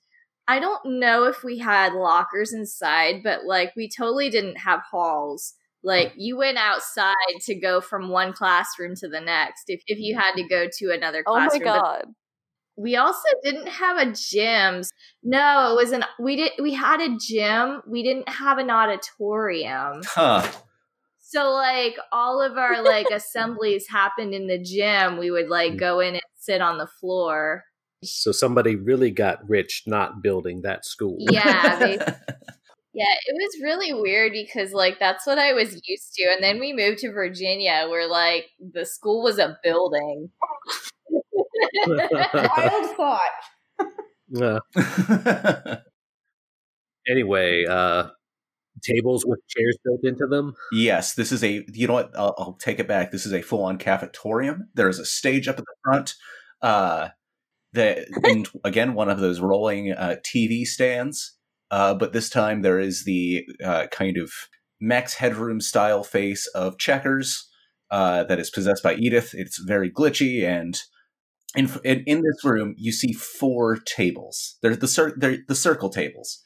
I 0.46 0.60
don't 0.60 0.98
know 0.98 1.24
if 1.24 1.44
we 1.44 1.58
had 1.58 1.92
lockers 1.92 2.54
inside, 2.54 3.16
but 3.22 3.44
like 3.44 3.72
we 3.76 3.90
totally 3.94 4.30
didn't 4.30 4.56
have 4.56 4.80
halls. 4.90 5.54
Like 5.84 6.12
you 6.16 6.36
went 6.38 6.58
outside 6.58 7.14
to 7.42 7.54
go 7.54 7.80
from 7.80 8.08
one 8.08 8.32
classroom 8.32 8.94
to 8.96 9.08
the 9.08 9.20
next 9.20 9.64
if, 9.68 9.82
if 9.86 9.98
you 9.98 10.16
had 10.16 10.32
to 10.34 10.48
go 10.48 10.66
to 10.78 10.92
another 10.92 11.22
classroom. 11.22 11.62
Oh 11.62 11.66
my 11.66 11.80
god. 11.80 12.04
We 12.78 12.96
also 12.96 13.28
didn't 13.42 13.68
have 13.68 13.96
a 13.96 14.12
gym. 14.12 14.82
No, 15.22 15.72
it 15.72 15.76
was 15.76 15.92
an 15.92 16.04
we 16.20 16.36
did 16.36 16.52
we 16.62 16.74
had 16.74 17.00
a 17.00 17.16
gym. 17.18 17.82
We 17.86 18.02
didn't 18.02 18.28
have 18.28 18.58
an 18.58 18.70
auditorium. 18.70 20.02
huh 20.04 20.48
So 21.20 21.50
like 21.50 21.96
all 22.12 22.40
of 22.40 22.56
our 22.56 22.82
like 22.82 23.08
assemblies 23.12 23.86
happened 23.90 24.32
in 24.32 24.46
the 24.46 24.62
gym. 24.62 25.18
We 25.18 25.30
would 25.30 25.48
like 25.48 25.72
hmm. 25.72 25.78
go 25.78 26.00
in 26.00 26.14
and 26.14 26.22
sit 26.36 26.60
on 26.60 26.78
the 26.78 26.86
floor. 26.86 27.64
So 28.04 28.30
somebody 28.30 28.76
really 28.76 29.10
got 29.10 29.48
rich 29.48 29.82
not 29.86 30.22
building 30.22 30.62
that 30.62 30.84
school. 30.84 31.16
Yeah, 31.18 31.76
they, 31.80 31.98
yeah, 32.94 33.14
it 33.26 33.34
was 33.34 33.60
really 33.62 33.92
weird 33.92 34.32
because 34.32 34.72
like 34.72 35.00
that's 35.00 35.26
what 35.26 35.38
I 35.38 35.52
was 35.52 35.80
used 35.84 36.14
to. 36.14 36.30
And 36.32 36.42
then 36.42 36.60
we 36.60 36.72
moved 36.72 36.98
to 36.98 37.10
Virginia 37.10 37.86
where 37.90 38.08
like 38.08 38.46
the 38.72 38.86
school 38.86 39.24
was 39.24 39.40
a 39.40 39.58
building. 39.64 40.30
Wild 41.86 42.96
thought. 42.96 43.20
Yeah. 44.28 44.58
anyway, 47.08 47.64
uh, 47.68 48.08
tables 48.82 49.24
with 49.26 49.40
chairs 49.48 49.78
built 49.84 50.00
into 50.04 50.26
them. 50.26 50.54
Yes, 50.72 51.14
this 51.14 51.32
is 51.32 51.42
a. 51.42 51.64
You 51.72 51.86
know 51.86 51.94
what? 51.94 52.16
I'll, 52.16 52.34
I'll 52.38 52.58
take 52.60 52.78
it 52.78 52.88
back. 52.88 53.10
This 53.10 53.26
is 53.26 53.32
a 53.32 53.42
full-on 53.42 53.78
cafetorium. 53.78 54.68
There 54.74 54.88
is 54.88 54.98
a 54.98 55.06
stage 55.06 55.48
up 55.48 55.58
at 55.58 55.64
the 55.64 55.74
front. 55.84 56.14
Uh, 56.60 57.08
the 57.72 58.06
and 58.24 58.48
again 58.64 58.94
one 58.94 59.08
of 59.08 59.20
those 59.20 59.40
rolling 59.40 59.92
uh, 59.92 60.16
TV 60.24 60.64
stands. 60.64 61.34
Uh, 61.70 61.94
but 61.94 62.12
this 62.12 62.30
time 62.30 62.62
there 62.62 62.78
is 62.78 63.04
the 63.04 63.44
uh, 63.62 63.86
kind 63.90 64.16
of 64.16 64.32
Max 64.80 65.14
Headroom 65.14 65.60
style 65.60 66.02
face 66.02 66.46
of 66.54 66.78
Checkers 66.78 67.46
uh, 67.90 68.24
that 68.24 68.38
is 68.38 68.50
possessed 68.50 68.82
by 68.82 68.94
Edith. 68.94 69.34
It's 69.34 69.58
very 69.58 69.90
glitchy 69.90 70.44
and. 70.44 70.80
In, 71.56 71.70
in, 71.84 72.04
in 72.06 72.22
this 72.22 72.44
room, 72.44 72.74
you 72.76 72.92
see 72.92 73.12
four 73.12 73.76
tables. 73.76 74.58
There's 74.62 74.78
the 74.78 74.88
cir- 74.88 75.14
they're 75.16 75.38
the 75.48 75.54
circle 75.54 75.88
tables. 75.88 76.42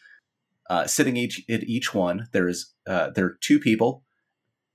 Uh, 0.71 0.87
sitting 0.87 1.17
each 1.17 1.43
at 1.51 1.65
each 1.65 1.93
one, 1.93 2.29
there 2.33 2.49
is 2.49 2.73
uh, 2.87 3.11
there 3.11 3.27
are 3.27 3.39
two 3.41 3.59
people, 3.59 4.05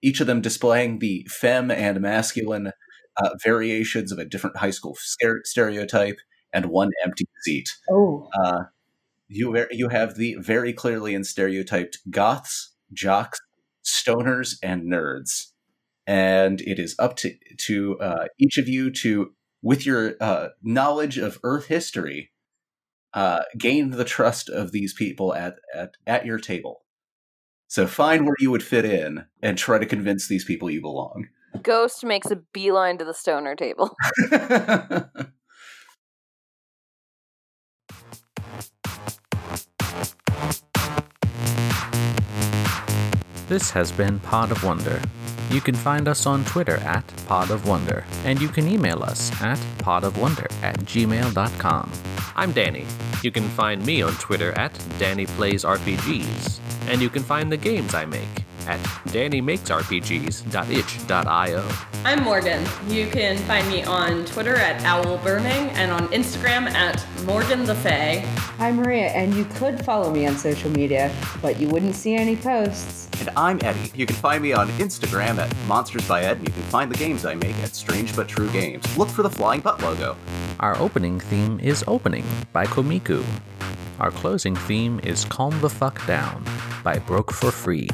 each 0.02 0.20
of 0.20 0.28
them 0.28 0.42
displaying 0.42 1.00
the 1.00 1.26
femme 1.30 1.72
and 1.72 2.02
masculine 2.02 2.72
uh, 3.18 3.30
variations 3.44 4.12
of 4.12 4.20
a 4.20 4.26
different 4.26 4.58
high 4.58 4.70
school 4.70 4.98
stereotype, 5.44 6.18
and 6.54 6.68
one 6.68 6.92
empty 7.04 7.26
seat. 7.44 7.70
Oh. 7.90 8.30
Uh, 8.44 8.64
you 9.30 9.66
you 9.72 9.90
have 9.90 10.16
the 10.16 10.36
very 10.40 10.74
clearly 10.74 11.16
and 11.16 11.26
stereotyped 11.26 12.00
goths, 12.10 12.76
jocks, 12.94 13.40
stoners, 13.84 14.58
and 14.62 14.84
nerds, 14.84 15.52
and 16.06 16.62
it 16.62 16.80
is 16.80 16.96
up 17.00 17.16
to 17.18 17.34
to 17.66 17.98
uh, 18.00 18.26
each 18.40 18.58
of 18.58 18.68
you 18.68 18.92
to, 18.92 19.34
with 19.68 19.86
your 19.86 20.16
uh, 20.22 20.48
knowledge 20.64 21.18
of 21.18 21.42
Earth 21.44 21.66
history, 21.66 22.32
uh, 23.14 23.42
gain 23.58 23.90
the 23.90 24.06
trust 24.06 24.48
of 24.48 24.72
these 24.72 24.94
people 24.94 25.34
at, 25.34 25.56
at 25.76 25.98
at 26.08 26.26
your 26.26 26.40
table. 26.40 26.86
So 27.68 27.86
find 27.86 28.26
where 28.26 28.38
you 28.40 28.50
would 28.50 28.64
fit 28.64 28.86
in 28.86 29.26
and 29.44 29.58
try 29.58 29.78
to 29.78 29.86
convince 29.86 30.30
these 30.30 30.46
people 30.46 30.70
you 30.72 30.80
belong. 30.80 31.28
Ghost 31.64 32.06
makes 32.06 32.32
a 32.32 32.38
beeline 32.54 32.98
to 33.00 33.04
the 33.04 33.14
stoner 33.14 33.58
table. 33.58 33.94
This 43.48 43.72
has 43.72 43.92
been 43.94 44.20
Pod 44.20 44.52
of 44.52 44.62
Wonder. 44.66 45.02
You 45.52 45.62
can 45.62 45.74
find 45.74 46.10
us 46.10 46.26
on 46.26 46.44
Twitter 46.44 46.76
at 46.78 47.08
Pod 47.28 47.50
of 47.50 47.66
Wonder, 47.66 48.04
and 48.26 48.42
you 48.42 48.50
can 48.50 48.68
email 48.68 49.02
us 49.02 49.32
at 49.42 49.58
podofwonder 49.78 50.52
at 50.62 50.78
gmail.com. 50.80 51.90
I'm 52.36 52.52
Danny. 52.52 52.86
You 53.24 53.32
can 53.32 53.48
find 53.48 53.86
me 53.86 54.02
on 54.02 54.12
Twitter 54.16 54.52
at 54.60 54.74
DannyPlaysRPGs, 55.00 56.60
and 56.90 57.02
you 57.02 57.10
can 57.10 57.24
find 57.24 57.50
the 57.50 57.56
games 57.56 57.96
I 57.96 58.04
make 58.04 58.44
at 58.68 58.82
DannyMakesRPGs.itch.io. 59.16 61.70
I'm 62.04 62.24
Morgan. 62.24 62.66
You 62.90 63.08
can 63.08 63.38
find 63.38 63.66
me 63.70 63.86
on 63.86 64.26
Twitter 64.26 64.56
at 64.56 64.84
Owl 64.84 65.20
Burning 65.20 65.48
and 65.48 65.92
on 65.92 66.10
Instagram 66.10 66.70
at 66.72 67.06
Morgan 67.24 67.64
the 67.64 67.76
Fae. 67.76 68.28
I'm 68.60 68.76
Maria, 68.76 69.08
and 69.08 69.34
you 69.34 69.46
could 69.46 69.86
follow 69.86 70.12
me 70.12 70.28
on 70.28 70.36
social 70.36 70.70
media, 70.70 71.10
but 71.42 71.62
you 71.62 71.70
wouldn't 71.70 71.96
see 71.96 72.16
any 72.16 72.36
posts. 72.36 73.07
And 73.20 73.30
I'm 73.36 73.60
Eddie. 73.64 73.92
You 73.96 74.06
can 74.06 74.16
find 74.16 74.44
me 74.44 74.54
on 74.54 74.68
Instagram 74.80 75.38
at 75.38 75.54
Monsters 75.68 76.08
by 76.08 76.22
Ed, 76.22 76.38
and 76.38 76.48
you 76.48 76.54
can 76.54 76.64
find 76.64 76.92
the 76.92 76.98
games 76.98 77.26
I 77.26 77.36
make 77.36 77.56
at 77.58 77.76
Strange 77.76 78.16
But 78.16 78.28
True 78.28 78.50
Games. 78.52 78.86
Look 78.98 79.10
for 79.10 79.24
the 79.24 79.30
flying 79.30 79.62
butt 79.62 79.82
logo. 79.82 80.16
Our 80.60 80.78
opening 80.78 81.20
theme 81.20 81.60
is 81.60 81.84
Opening 81.88 82.26
by 82.54 82.66
Komiku. 82.66 83.24
Our 84.00 84.12
closing 84.12 84.56
theme 84.56 85.00
is 85.04 85.26
Calm 85.26 85.60
the 85.62 85.70
Fuck 85.70 86.06
Down 86.06 86.44
by 86.84 87.00
Broke 87.00 87.32
for 87.32 87.52
Free. 87.52 87.90